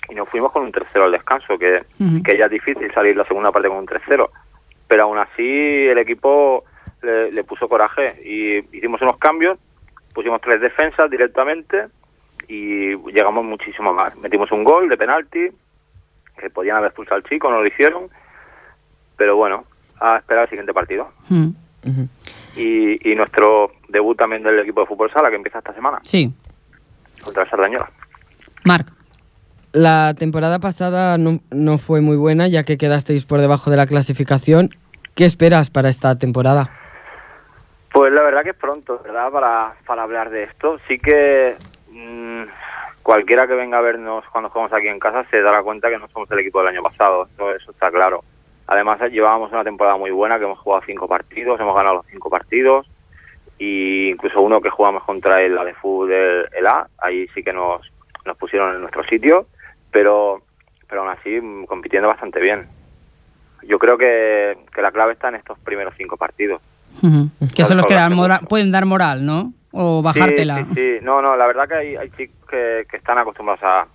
[0.08, 2.22] y nos fuimos con un tercero al descanso, que, Ujú.
[2.24, 4.28] que ya es difícil salir la segunda parte con un 3-0.
[4.88, 6.64] Pero aún así el equipo
[7.02, 9.58] le, le puso coraje y hicimos unos cambios,
[10.12, 11.86] pusimos tres defensas directamente
[12.48, 14.16] y llegamos muchísimo más.
[14.16, 15.48] Metimos un gol de penalti,
[16.36, 18.08] que podían haber expulsado al chico, no lo hicieron,
[19.16, 19.64] pero bueno,
[20.00, 21.12] a esperar el siguiente partido.
[22.56, 26.32] Y, y nuestro debut también del equipo de fútbol sala, que empieza esta semana, Sí,
[27.24, 27.90] contra el Sardañola.
[28.64, 28.88] Marc.
[29.72, 33.86] La temporada pasada no, no fue muy buena ya que quedasteis por debajo de la
[33.86, 34.68] clasificación.
[35.14, 36.70] ¿Qué esperas para esta temporada?
[37.92, 39.30] Pues la verdad que es pronto, ¿verdad?
[39.30, 40.78] Para, para hablar de esto.
[40.88, 41.56] Sí que
[41.90, 42.42] mm,
[43.02, 46.08] cualquiera que venga a vernos cuando jugamos aquí en casa se dará cuenta que no
[46.08, 47.28] somos el equipo del año pasado.
[47.34, 48.24] Eso, eso está claro.
[48.72, 52.30] Además, llevábamos una temporada muy buena, que hemos jugado cinco partidos, hemos ganado los cinco
[52.30, 52.86] partidos.
[53.58, 57.52] Y incluso uno que jugamos contra el de fútbol, el, el A, ahí sí que
[57.52, 57.80] nos,
[58.24, 59.46] nos pusieron en nuestro sitio.
[59.90, 60.40] Pero,
[60.88, 62.66] pero aún así, mm, compitiendo bastante bien.
[63.62, 66.60] Yo creo que, que la clave está en estos primeros cinco partidos.
[67.54, 69.52] Que son los que dan Salvarse mora- pueden dar moral, ¿no?
[69.72, 70.56] O bajártela.
[70.56, 71.00] Sí, sí, sí.
[71.02, 73.86] No, no, la verdad que hay, hay chicos que, que están acostumbrados a,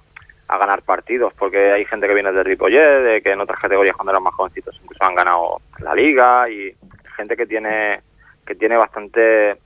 [0.50, 3.96] a ganar partidos, porque hay gente que viene de Ripollet, de que en otras categorías
[3.96, 6.74] cuando eran más jovencitos incluso han ganado la liga y
[7.16, 8.00] gente que tiene
[8.46, 9.58] que tiene bastante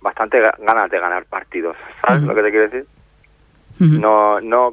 [0.00, 1.76] bastante ga- ganas de ganar partidos,
[2.06, 2.86] ¿sabes lo que te quiero decir?
[3.80, 4.72] No, no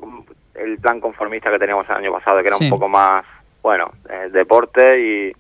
[0.56, 2.66] el plan conformista que teníamos el año pasado, que era Sí.
[2.66, 3.24] un poco más,
[3.64, 5.32] bueno, eh, deporte y,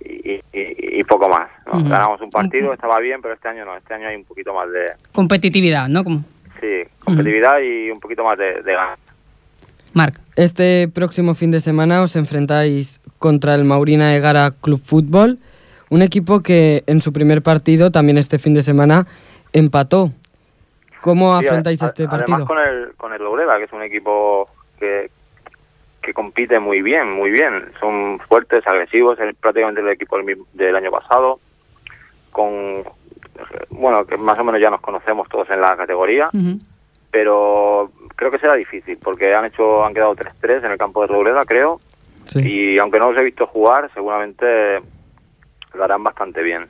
[0.00, 1.48] y, y- y poco más.
[1.66, 4.70] Ganamos un partido, estaba bien, pero este año no, este año hay un poquito más
[4.70, 6.02] de, Competitividad, ¿no?
[6.04, 6.24] Como-
[6.60, 8.98] sí, competitividad y un poquito más de, de ganas.
[9.92, 10.20] Marc.
[10.36, 15.38] Este próximo fin de semana os enfrentáis contra el Maurina Egara Club Fútbol,
[15.88, 19.06] un equipo que en su primer partido, también este fin de semana,
[19.52, 20.10] empató.
[21.00, 22.46] ¿Cómo Sí, afrontáis a- este Además partido?
[22.46, 25.08] con el, con el Loureda, que es un equipo que,
[26.02, 27.72] que compite muy bien, muy bien.
[27.80, 31.38] Son fuertes, agresivos, es prácticamente el equipo del, mi- del año pasado,
[32.32, 32.82] con,
[33.70, 36.28] bueno, que más o menos ya nos conocemos todos en la categoría,
[37.10, 41.08] pero creo que será difícil, porque han hecho han quedado 3-3 en el campo de
[41.08, 41.80] Robleda, creo,
[42.26, 42.40] Sí.
[42.40, 44.80] y aunque no los he visto jugar, seguramente
[45.74, 46.66] lo harán bastante bien.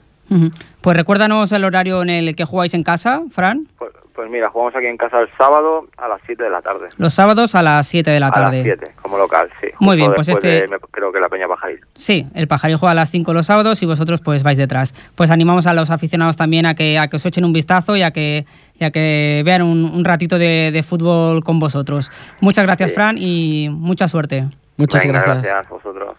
[0.83, 3.63] Pues recuérdanos el horario en el que jugáis en casa, Fran.
[3.79, 6.89] Pues, pues mira, jugamos aquí en casa el sábado a las 7 de la tarde.
[6.97, 8.57] Los sábados a las 7 de la A tarde.
[8.57, 9.69] las 7, como local, sí.
[9.79, 11.79] Muy Justo bien, pues este- de, me- creo que la Peña Pajaril.
[11.95, 14.95] Sí, el pajarillo juega a las 5 los sábados y vosotros pues vais detrás.
[15.15, 18.03] Pues animamos a los aficionados también a que, a que os echen un vistazo y
[18.03, 18.47] a que,
[18.81, 22.11] y a que vean un, un ratito de, de fútbol con vosotros.
[22.41, 24.47] Muchas gracias, Fran, y mucha suerte.
[24.79, 25.43] Muchas Venga, gracias.
[25.45, 26.17] gracias a vosotros.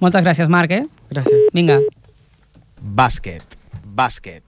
[0.00, 0.86] Moltes gràcies, Marc, eh?
[1.10, 1.48] Gràcies.
[1.52, 1.80] Vinga.
[2.80, 3.42] Bàsquet.
[3.84, 4.44] Bàsquet.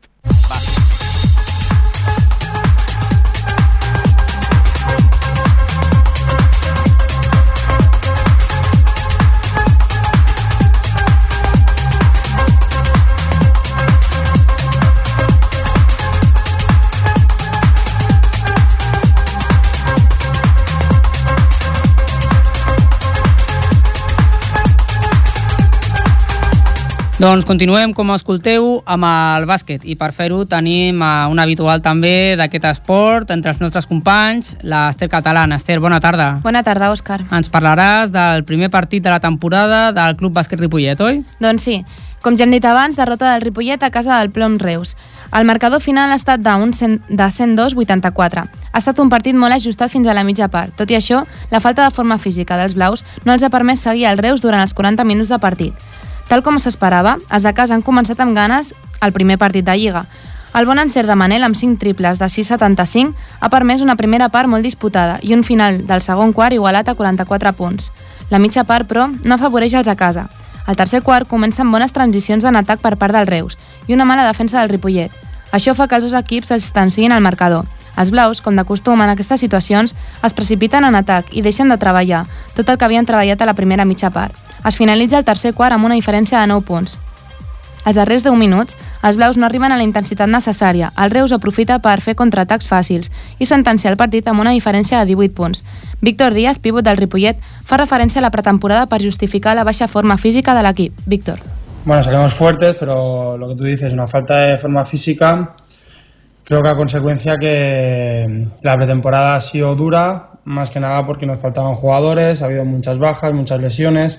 [27.20, 32.32] Doncs continuem, com escolteu, amb el bàsquet i per fer-ho tenim a un habitual també
[32.40, 35.58] d'aquest esport entre els nostres companys, l'Ester Catalana.
[35.60, 36.30] Ester, bona tarda.
[36.40, 37.18] Bona tarda, Òscar.
[37.28, 41.20] Ens parlaràs del primer partit de la temporada del Club Bàsquet Ripollet, oi?
[41.44, 41.76] Doncs sí,
[42.24, 44.96] com ja hem dit abans, derrota del Ripollet a casa del Plom Reus.
[45.36, 48.48] El marcador final ha estat de 102-84.
[48.72, 50.72] Ha estat un partit molt ajustat fins a la mitja part.
[50.72, 54.08] Tot i això, la falta de forma física dels blaus no els ha permès seguir
[54.08, 55.99] el Reus durant els 40 minuts de partit.
[56.30, 58.68] Tal com s'esperava, els de casa han començat amb ganes
[59.02, 60.04] el primer partit de Lliga.
[60.54, 64.46] El bon encert de Manel amb 5 triples de 6,75 ha permès una primera part
[64.46, 67.90] molt disputada i un final del segon quart igualat a 44 punts.
[68.30, 70.28] La mitja part, però, no afavoreix els a casa.
[70.70, 73.58] El tercer quart comença amb bones transicions en atac per part del Reus
[73.88, 75.10] i una mala defensa del Ripollet.
[75.50, 77.66] Això fa que els dos equips es distanciïn al marcador.
[78.00, 79.94] Els blaus, com de costum en aquestes situacions,
[80.24, 82.24] es precipiten en atac i deixen de treballar
[82.56, 84.36] tot el que havien treballat a la primera mitja part.
[84.64, 86.98] Es finalitza el tercer quart amb una diferència de 9 punts.
[87.84, 90.90] Als darrers 10 minuts, els blaus no arriben a la intensitat necessària.
[91.00, 95.08] El Reus aprofita per fer contraatacs fàcils i sentenciar el partit amb una diferència de
[95.14, 95.64] 18 punts.
[96.00, 100.18] Víctor Díaz, pívot del Ripollet, fa referència a la pretemporada per justificar la baixa forma
[100.18, 101.00] física de l'equip.
[101.06, 101.40] Víctor.
[101.84, 105.54] Bueno, salimos fuertes, pero lo que tú dices, una falta de forma física,
[106.50, 111.38] creo que a consecuencia que la pretemporada ha sido dura, más que nada porque nos
[111.38, 114.18] faltaban jugadores, ha habido muchas bajas, muchas lesiones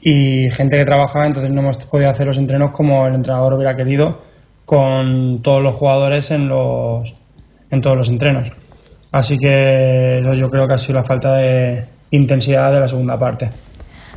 [0.00, 3.74] y gente que trabajaba, entonces no hemos podido hacer los entrenos como el entrenador hubiera
[3.74, 4.22] querido
[4.64, 7.12] con todos los jugadores en, los,
[7.70, 8.52] en todos los entrenos.
[9.10, 13.18] Así que eso yo creo que ha sido la falta de intensidad de la segunda
[13.18, 13.50] parte.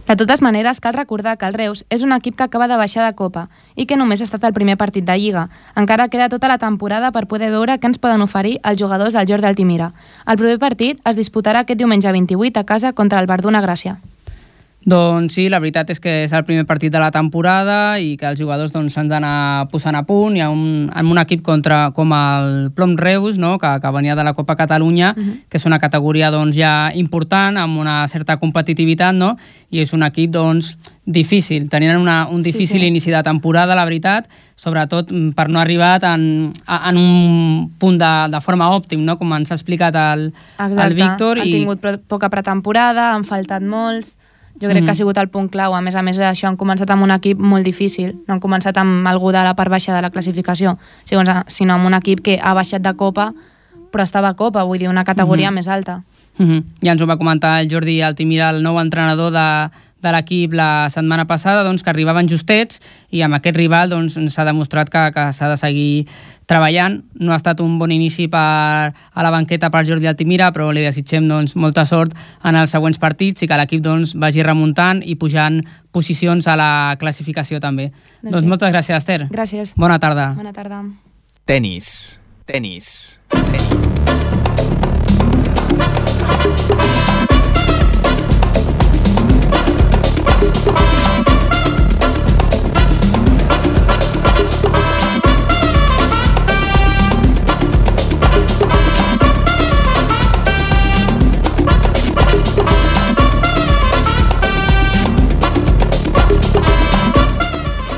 [0.07, 3.03] De totes maneres, cal recordar que el Reus és un equip que acaba de baixar
[3.03, 5.49] de Copa i que només ha estat el primer partit de Lliga.
[5.75, 9.27] Encara queda tota la temporada per poder veure què ens poden oferir els jugadors del
[9.27, 9.91] Jordi Altimira.
[10.25, 13.99] El proper partit es disputarà aquest diumenge 28 a casa contra el Verduna Gràcia.
[14.87, 18.29] Doncs sí, la veritat és que és el primer partit de la temporada i que
[18.29, 20.37] els jugadors doncs, s'han doncs, d'anar posant a punt.
[20.37, 23.57] Hi ha un, amb un equip contra, com el Plom Reus, no?
[23.59, 25.33] que, que venia de la Copa Catalunya, uh -huh.
[25.49, 29.35] que és una categoria doncs, ja important, amb una certa competitivitat, no?
[29.69, 31.67] i és un equip doncs, difícil.
[31.67, 32.87] Tenien una, un difícil sí, sí.
[32.87, 38.31] inici de temporada, la veritat, sobretot mm, per no arribar en, en un punt de,
[38.31, 39.17] de forma òptim, no?
[39.17, 41.39] com ens ha explicat el, el Víctor.
[41.39, 41.51] Han i...
[41.51, 44.17] tingut poca pretemporada, han faltat molts
[44.61, 44.85] jo crec mm.
[44.85, 45.01] que ha mm.
[45.01, 45.75] sigut el punt clau.
[45.75, 48.15] A més a més, això han començat amb un equip molt difícil.
[48.27, 51.97] No han començat amb algú de la part baixa de la classificació, sinó amb un
[51.97, 53.31] equip que ha baixat de Copa,
[53.91, 55.55] però estava a Copa, vull dir, una categoria mm -hmm.
[55.55, 56.03] més alta.
[56.37, 56.63] Mm -hmm.
[56.83, 59.69] Ja ens ho va comentar el Jordi Altimira, el nou entrenador de,
[60.01, 64.45] de l'equip la setmana passada, doncs, que arribaven justets i amb aquest rival doncs, s'ha
[64.45, 66.07] demostrat que, que s'ha de seguir
[66.47, 67.01] treballant.
[67.19, 70.85] No ha estat un bon inici per, a la banqueta per Jordi Altimira, però li
[70.85, 72.15] desitgem doncs, molta sort
[72.47, 75.59] en els següents partits i que l'equip doncs, vagi remuntant i pujant
[75.91, 76.71] posicions a la
[77.01, 77.91] classificació també.
[77.91, 78.53] Doncs, doncs sí.
[78.55, 79.27] moltes gràcies, Esther.
[79.33, 79.75] Gràcies.
[79.77, 80.31] Bona tarda.
[80.37, 80.83] Bona tarda.
[81.47, 82.19] Tenis.
[82.47, 83.19] Tenis.
[83.29, 83.87] Tenis.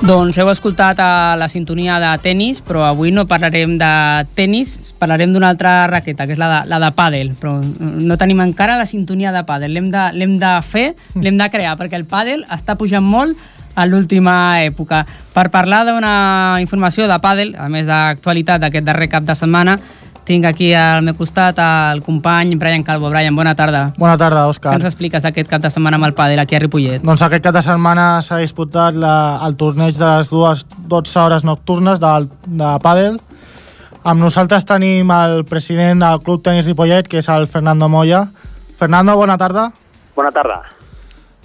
[0.10, 3.90] Doncs heu escoltat a la sintonia de tennis, però avui no parlarem de
[4.34, 8.42] tennis, parlarem d'una altra raqueta, que és la de, la de pàdel, però no tenim
[8.42, 9.76] encara la sintonia de pàdel.
[9.76, 10.08] L'hem de,
[10.42, 13.38] de fer, l'hem de crear, perquè el pàdel està pujant molt
[13.78, 14.34] a l'última
[14.64, 15.04] època.
[15.36, 19.78] Per parlar d'una informació de pàdel, a més d'actualitat d'aquest darrer cap de setmana,
[20.30, 23.10] tinc aquí al meu costat el company Brian Calvo.
[23.10, 23.88] Brian, bona tarda.
[23.98, 24.76] Bona tarda, Òscar.
[24.76, 27.02] Què ens expliques d'aquest cap de setmana amb el pàdel aquí a Ripollet?
[27.02, 29.14] Doncs aquest cap de setmana s'ha disputat la,
[29.48, 33.18] el torneig de les dues 12 hores nocturnes del, de pàdel.
[34.06, 38.28] Amb nosaltres tenim el president del Club Tenis Ripollet, que és el Fernando Moya.
[38.78, 39.66] Fernando, bona tarda.
[40.16, 40.62] Bona tarda.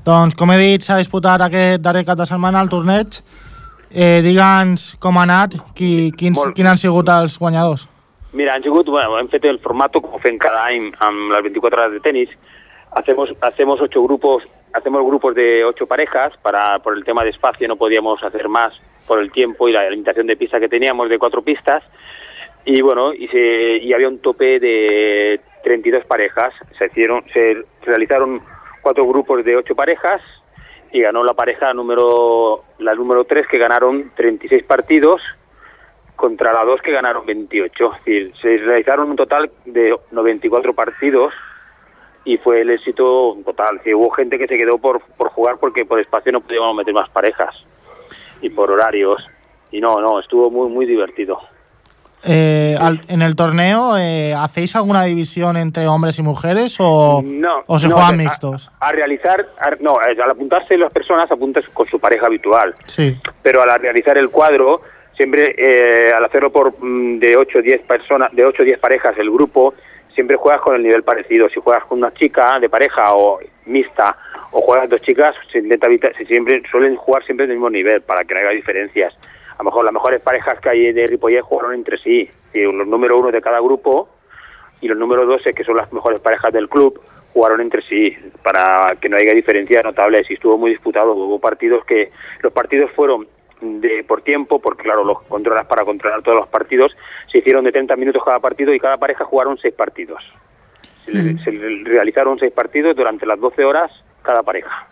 [0.04, 3.16] Doncs, com he dit, s'ha disputat aquest darrer cap de setmana el torneig.
[3.88, 7.88] Eh, Digue'ns com ha anat, qui, quins, quins han sigut els guanyadors.
[8.34, 10.90] Mira, han sigut, bueno, hem fet el formato com fem cada any
[11.30, 12.28] las 24 horas de tenis.
[12.90, 17.68] Hacemos, hacemos ocho grupos, hacemos grupos de ocho parejas, para, por el tema de espacio
[17.68, 18.72] no podíamos hacer más
[19.06, 21.84] por el tiempo y la limitación de pista que teníamos de cuatro pistas.
[22.64, 26.52] Y bueno, y, se, y había un tope de 32 parejas.
[26.76, 28.42] Se, hicieron, se realizaron
[28.82, 30.20] cuatro grupos de ocho parejas
[30.90, 35.22] y ganó la pareja número, la número 3 que ganaron 36 partidos
[36.16, 37.92] contra la 2 que ganaron 28.
[37.92, 41.32] Es decir, se realizaron un total de 94 partidos
[42.24, 43.80] y fue el éxito total.
[43.84, 46.94] Es hubo gente que se quedó por, por jugar porque por espacio no podíamos meter
[46.94, 47.54] más parejas
[48.40, 49.24] y por horarios.
[49.70, 51.40] Y no, no, estuvo muy, muy divertido.
[52.26, 57.64] Eh, al, en el torneo, eh, ¿hacéis alguna división entre hombres y mujeres o, no,
[57.66, 58.70] o se no, juegan a, mixtos?
[58.80, 62.74] A, realizar, a, no, al apuntarse las personas apuntas con su pareja habitual.
[62.86, 63.18] Sí.
[63.42, 64.80] Pero al realizar el cuadro
[65.16, 68.78] siempre eh, al hacerlo por mm, de 8 o 10 personas, de 8 o 10
[68.78, 69.74] parejas el grupo,
[70.14, 71.48] siempre juegas con el nivel parecido.
[71.48, 74.16] Si juegas con una chica de pareja o mixta
[74.52, 78.24] o juegas dos chicas, se intenta se siempre suelen jugar siempre del mismo nivel para
[78.24, 79.14] que no haya diferencias.
[79.54, 82.28] a lo mejor las mejores parejas que hay de Ripollet jugaron entre sí.
[82.54, 84.08] Los número uno de cada grupo
[84.80, 87.00] y los número dos, que son las mejores parejas del club,
[87.32, 91.14] jugaron entre sí para que no haya diferencias notables y estuvo muy disputado.
[91.14, 92.12] Hubo partidos que
[92.42, 93.26] los partidos fueron
[93.60, 96.92] de por tiempo, porque claro, los controlas para controlar todos los partidos,
[97.30, 100.22] se hicieron de 30 minutos cada partido y cada pareja jugaron seis partidos.
[101.04, 103.90] Se, le realizaron seis partidos durante las 12 horas
[104.22, 104.86] cada pareja.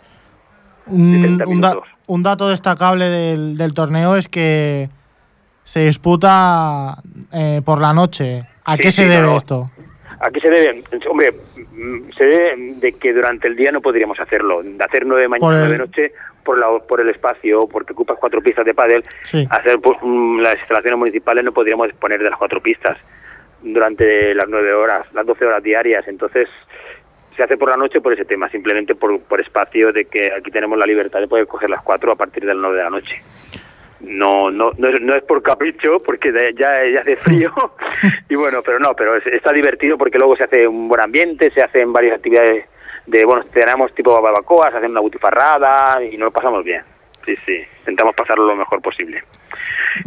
[0.86, 4.90] Un, un da- un dato destacable del, del torneo es que
[5.64, 6.98] se disputa
[7.32, 8.42] eh, por la noche.
[8.64, 9.36] ¿A Sí, qué se sí, debe claro.
[9.36, 9.70] esto?
[10.22, 10.84] ¿A qué se debe?
[11.08, 11.32] Hombre,
[11.72, 14.62] mm, se debe de que durante el día no podríamos hacerlo.
[14.62, 16.12] De hacer nueve de mañana, nueve de noche,
[16.44, 19.46] por, la, por el espacio, porque ocupas cuatro pistas de pádel, Sí.
[19.50, 22.96] hacer pues, mm, las instalaciones municipales no podríamos disponer de las cuatro pistas
[23.62, 26.06] durante las nueve horas, las doce horas diarias.
[26.06, 26.48] Entonces,
[27.36, 30.50] se hace por la noche por ese tema, simplemente por, por espacio de que aquí
[30.52, 32.90] tenemos la libertad de poder coger las cuatro a partir de las nueve de la
[32.90, 33.22] noche.
[34.02, 37.52] No, no, no, es, no es por capricho, porque ya, ya hace frío,
[38.28, 41.50] y bueno, pero no, pero es- está divertido porque luego se hace un buen ambiente,
[41.52, 42.66] se hacen varias actividades
[43.06, 46.82] de, bueno, tenemos tipo barbacoas, hacen una butifarrada y nos lo pasamos bien.
[47.24, 49.22] Sí, sí, intentamos pasarlo lo mejor posible.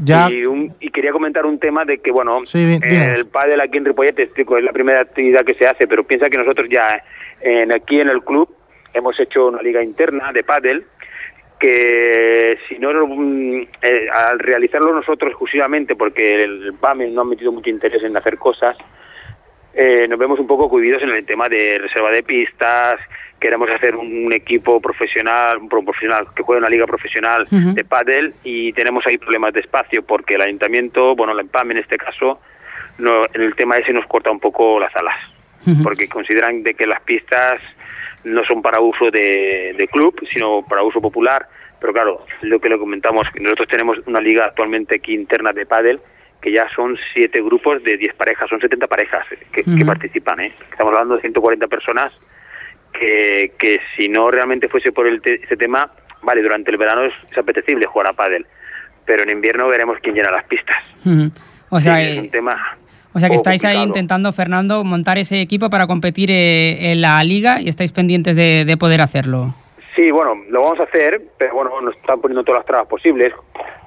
[0.03, 3.77] Ya, Y, un- y quería comentar un tema de que, bueno, Sí, el pádel aquí
[3.77, 6.67] en Ripollet, te explico, es la primera actividad que se hace, pero piensa que nosotros
[6.69, 7.01] ya
[7.39, 8.53] en, aquí en el club
[8.93, 10.85] hemos hecho una liga interna de pádel
[11.59, 12.91] que si no
[13.81, 18.37] eh, al realizarlo nosotros exclusivamente porque el PAME no ha metido mucho interés en hacer
[18.37, 18.77] cosas
[19.73, 22.95] eh, nos vemos un poco cohibidos en el tema de reserva de pistas
[23.39, 27.83] queremos hacer un, un equipo profesional un pro- profesional que juegue una liga profesional de
[27.83, 31.97] pádel y tenemos ahí problemas de espacio porque el ayuntamiento bueno el PAME en este
[31.97, 32.39] caso
[32.97, 35.15] no, en el tema ese nos corta un poco las alas
[35.83, 37.59] porque consideran de que las pistas
[38.26, 41.47] no son para uso de, de club, sino para uso popular.
[41.80, 45.99] Pero claro, lo que le comentamos, nosotros tenemos una liga actualmente aquí interna de pádel
[46.41, 50.39] que ya son siete grupos de 10 parejas, son 70 parejas que, que participan.
[50.41, 50.53] ¿eh?
[50.71, 52.13] Estamos hablando de 140 personas
[52.93, 55.89] que, que si no realmente fuese por el te- ese tema,
[56.21, 58.45] vale, durante el verano es, es apetecible jugar a pádel,
[59.05, 60.78] pero en invierno veremos quién llena las pistas.
[61.69, 62.78] O sea, Sí, eh, es un tema
[63.16, 67.24] o sea que estáis ahí intentando, Fernando, montar ese equipo para competir eh, en la
[67.24, 69.55] liga y estáis pendientes de, de poder hacerlo.
[69.95, 73.34] Sí, bueno, lo vamos a hacer, pero bueno, nos están poniendo todas las trabas posibles.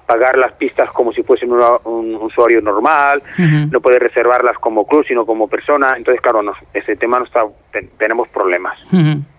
[0.07, 3.22] Pagar las pistas como si fuesen una- un usuario normal,
[3.70, 5.93] no poder reservarlas como club, sino como persona.
[5.99, 8.79] Entonces, claro, nos- ese tema no está, ten- tenemos problemas.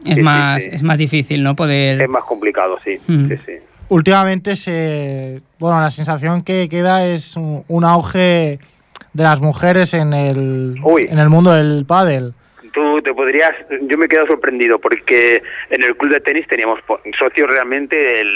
[0.05, 0.69] Es, Sí, más, sí.
[0.71, 1.55] es más difícil, ¿no?
[1.55, 2.03] Poder...
[2.03, 2.99] Es más complicado, sí.
[3.11, 3.29] Ujú.
[3.29, 3.53] sí, sí.
[3.89, 5.41] últimamente se.
[5.57, 8.59] Bueno, la sensación que queda es un, un auge
[9.13, 10.75] de las mujeres en el,
[11.09, 12.33] en el mundo del pádel.
[12.71, 13.51] Tú te podrías,
[13.81, 15.41] yo me he quedado sorprendido porque
[15.71, 16.79] en el club de tenis teníamos
[17.17, 18.29] socios realmente, el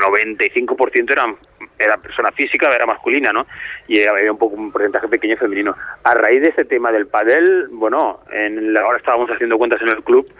[0.00, 1.36] 95% eran
[1.78, 3.46] era persona física, era masculina, ¿no?
[3.88, 5.74] Y había un poco un porcentaje pequeño femenino.
[6.04, 9.88] A raíz de este tema del padel, bueno, en la- ahora estábamos haciendo cuentas en
[9.88, 10.30] el club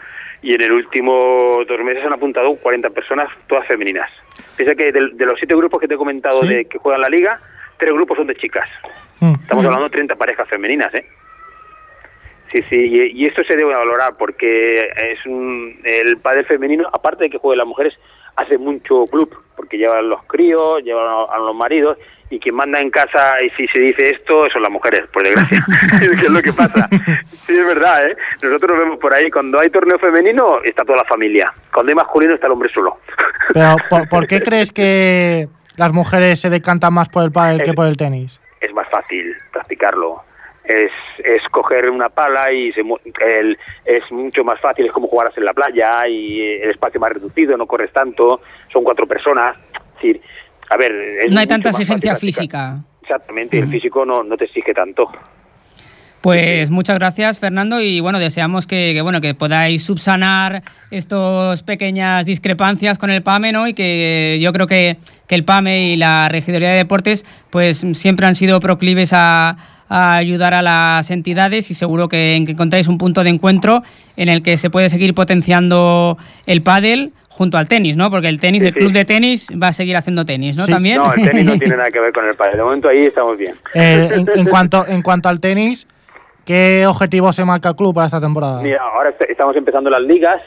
[0.43, 4.09] y en el último dos meses han apuntado 40 personas, todas femeninas.
[4.55, 6.47] Piensa que de, los siete grupos que te he comentado Sí.
[6.53, 7.39] de que juegan la liga,
[7.77, 8.69] tres grupos son de chicas.
[9.51, 11.05] Estamos hablando de 30 parejas femeninas, ¿eh?
[12.53, 17.25] Sí, sí, y, y esto se debe valorar porque es un, el pádel femenino, aparte
[17.25, 17.93] de que jueguen las mujeres,
[18.37, 21.97] hace mucho club, porque llevan los críos, llevan a, a los maridos,
[22.29, 25.61] y quien manda en casa, y si se dice esto, son las mujeres, por desgracia.
[25.99, 26.87] ¿Qué es lo que pasa?
[27.45, 28.15] Sí, es verdad, ¿eh?
[28.41, 31.53] Nosotros vemos por ahí, cuando hay torneo femenino, está toda la familia.
[31.73, 32.99] Cuando hay masculino, está el hombre solo.
[33.53, 37.73] Pero, ¿por, por qué crees que las mujeres se decantan más por el pádel que
[37.73, 38.40] por el tenis?
[38.61, 40.23] Es más fácil practicarlo.
[40.63, 45.35] Es, es coger una pala y se el- es mucho más fácil, es como jugarás
[45.37, 48.41] en la playa y el espacio más reducido, no corres tanto,
[48.71, 49.57] son cuatro personas.
[49.73, 50.21] Es decir,
[50.69, 52.77] a ver, es No hay tanta exigencia física.
[53.01, 55.11] Exactamente, el físico no, no te exige tanto.
[56.21, 60.61] Pues muchas gracias, Fernando, y bueno, deseamos que, que, bueno que podáis subsanar
[60.91, 63.67] estas pequeñas discrepancias con el PAME, ¿no?
[63.67, 64.97] Y que yo creo que,
[65.27, 69.57] que el PAME y la Regidoría de Deportes, pues siempre han sido proclives a,
[69.89, 73.81] a ayudar a las entidades y seguro que, en que encontráis un punto de encuentro
[74.15, 78.11] en el que se puede seguir potenciando el pádel junto al tenis, ¿no?
[78.11, 78.79] Porque el tenis, Sí, el sí.
[78.79, 80.65] club de tenis va a seguir haciendo tenis, ¿no?
[80.67, 80.71] Sí.
[80.71, 80.97] También.
[80.97, 82.57] No, el tenis no tiene nada que ver con el pádel.
[82.57, 83.55] De momento ahí estamos bien.
[83.73, 85.87] Eh, en, en cuanto, en cuanto al tenis,
[86.45, 88.61] ¿qué objetivo se marca el club para esta temporada?
[88.61, 90.41] Mira, ahora est- estamos empezando las ligas,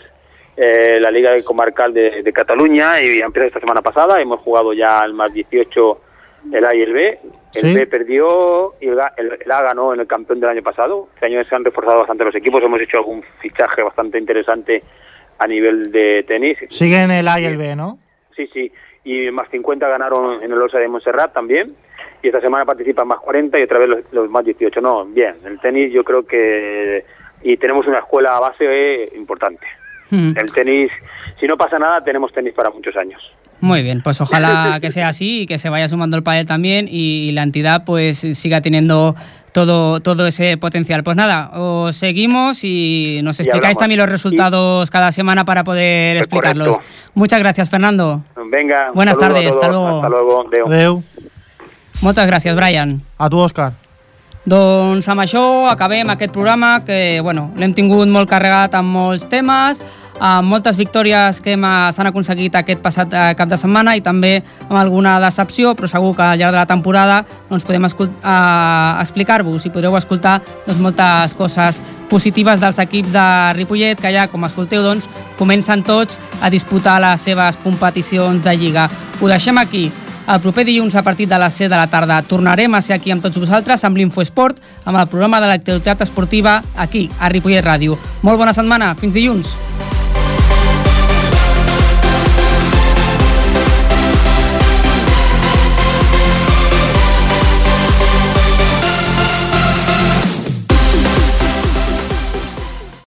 [0.56, 4.72] eh, la Liga Comarcal de, de Cataluña, y ha empezado esta semana pasada, hemos jugado
[4.72, 6.00] ya el más 18
[6.52, 7.18] el A y el B.
[7.54, 7.74] El Sí.
[7.74, 11.08] B perdió y el, A- el- el A ganó en el campeón del año pasado.
[11.14, 14.82] Este año se han reforzado bastante los equipos, hemos hecho algún fichaje bastante interesante
[15.38, 16.58] a nivel de tenis.
[16.68, 17.98] Siguen el A y el B, ¿no?
[18.36, 18.70] Sí, sí.
[19.06, 21.74] y más 50 ganaron en el Olsa de Montserrat también.
[22.24, 24.80] Y esta semana participan más 40 y otra vez los, los más 18.
[24.80, 27.04] No, bien, el tenis yo creo que...
[27.42, 29.66] Y tenemos una escuela base importante.
[30.08, 30.32] Mm.
[30.34, 30.90] El tenis,
[31.38, 33.20] si no pasa nada, tenemos tenis para muchos años.
[33.60, 36.86] Muy bien, pues ojalá que sea así y que se vaya sumando el pádel también
[36.88, 39.14] y, la entidad pues siga teniendo
[39.52, 41.04] todo, todo ese potencial.
[41.04, 46.78] Pues nada, os seguimos y nos explicáis también los resultados cada semana para poder explicarlos.
[47.12, 48.22] Muchas gracias, Fernando.
[48.50, 49.96] Venga, Buenas tardes, hasta luego.
[49.96, 50.44] Hasta luego.
[50.66, 51.02] Adéu.
[52.02, 52.98] Moltes gràcies, Brian.
[53.18, 53.72] A tu, Òscar.
[54.44, 59.80] Doncs amb això acabem aquest programa que bueno, l'hem tingut molt carregat amb molts temes,
[60.20, 64.76] amb moltes victòries que s'han aconseguit aquest passat eh, cap de setmana i també amb
[64.78, 69.72] alguna decepció, però segur que al llarg de la temporada doncs, podem eh, explicar-vos i
[69.72, 71.80] podreu escoltar doncs, moltes coses
[72.12, 73.26] positives dels equips de
[73.56, 78.90] Ripollet que ja, com escolteu, doncs, comencen tots a disputar les seves competicions de Lliga.
[79.22, 79.88] Ho deixem aquí.
[80.24, 83.12] El proper dilluns a partir de les 7 de la tarda tornarem a ser aquí
[83.12, 84.56] amb tots vosaltres amb l'Infoesport,
[84.88, 87.98] amb el programa de l'actualitat esportiva aquí, a Ripollet Ràdio.
[88.22, 89.52] Molt bona setmana, fins dilluns.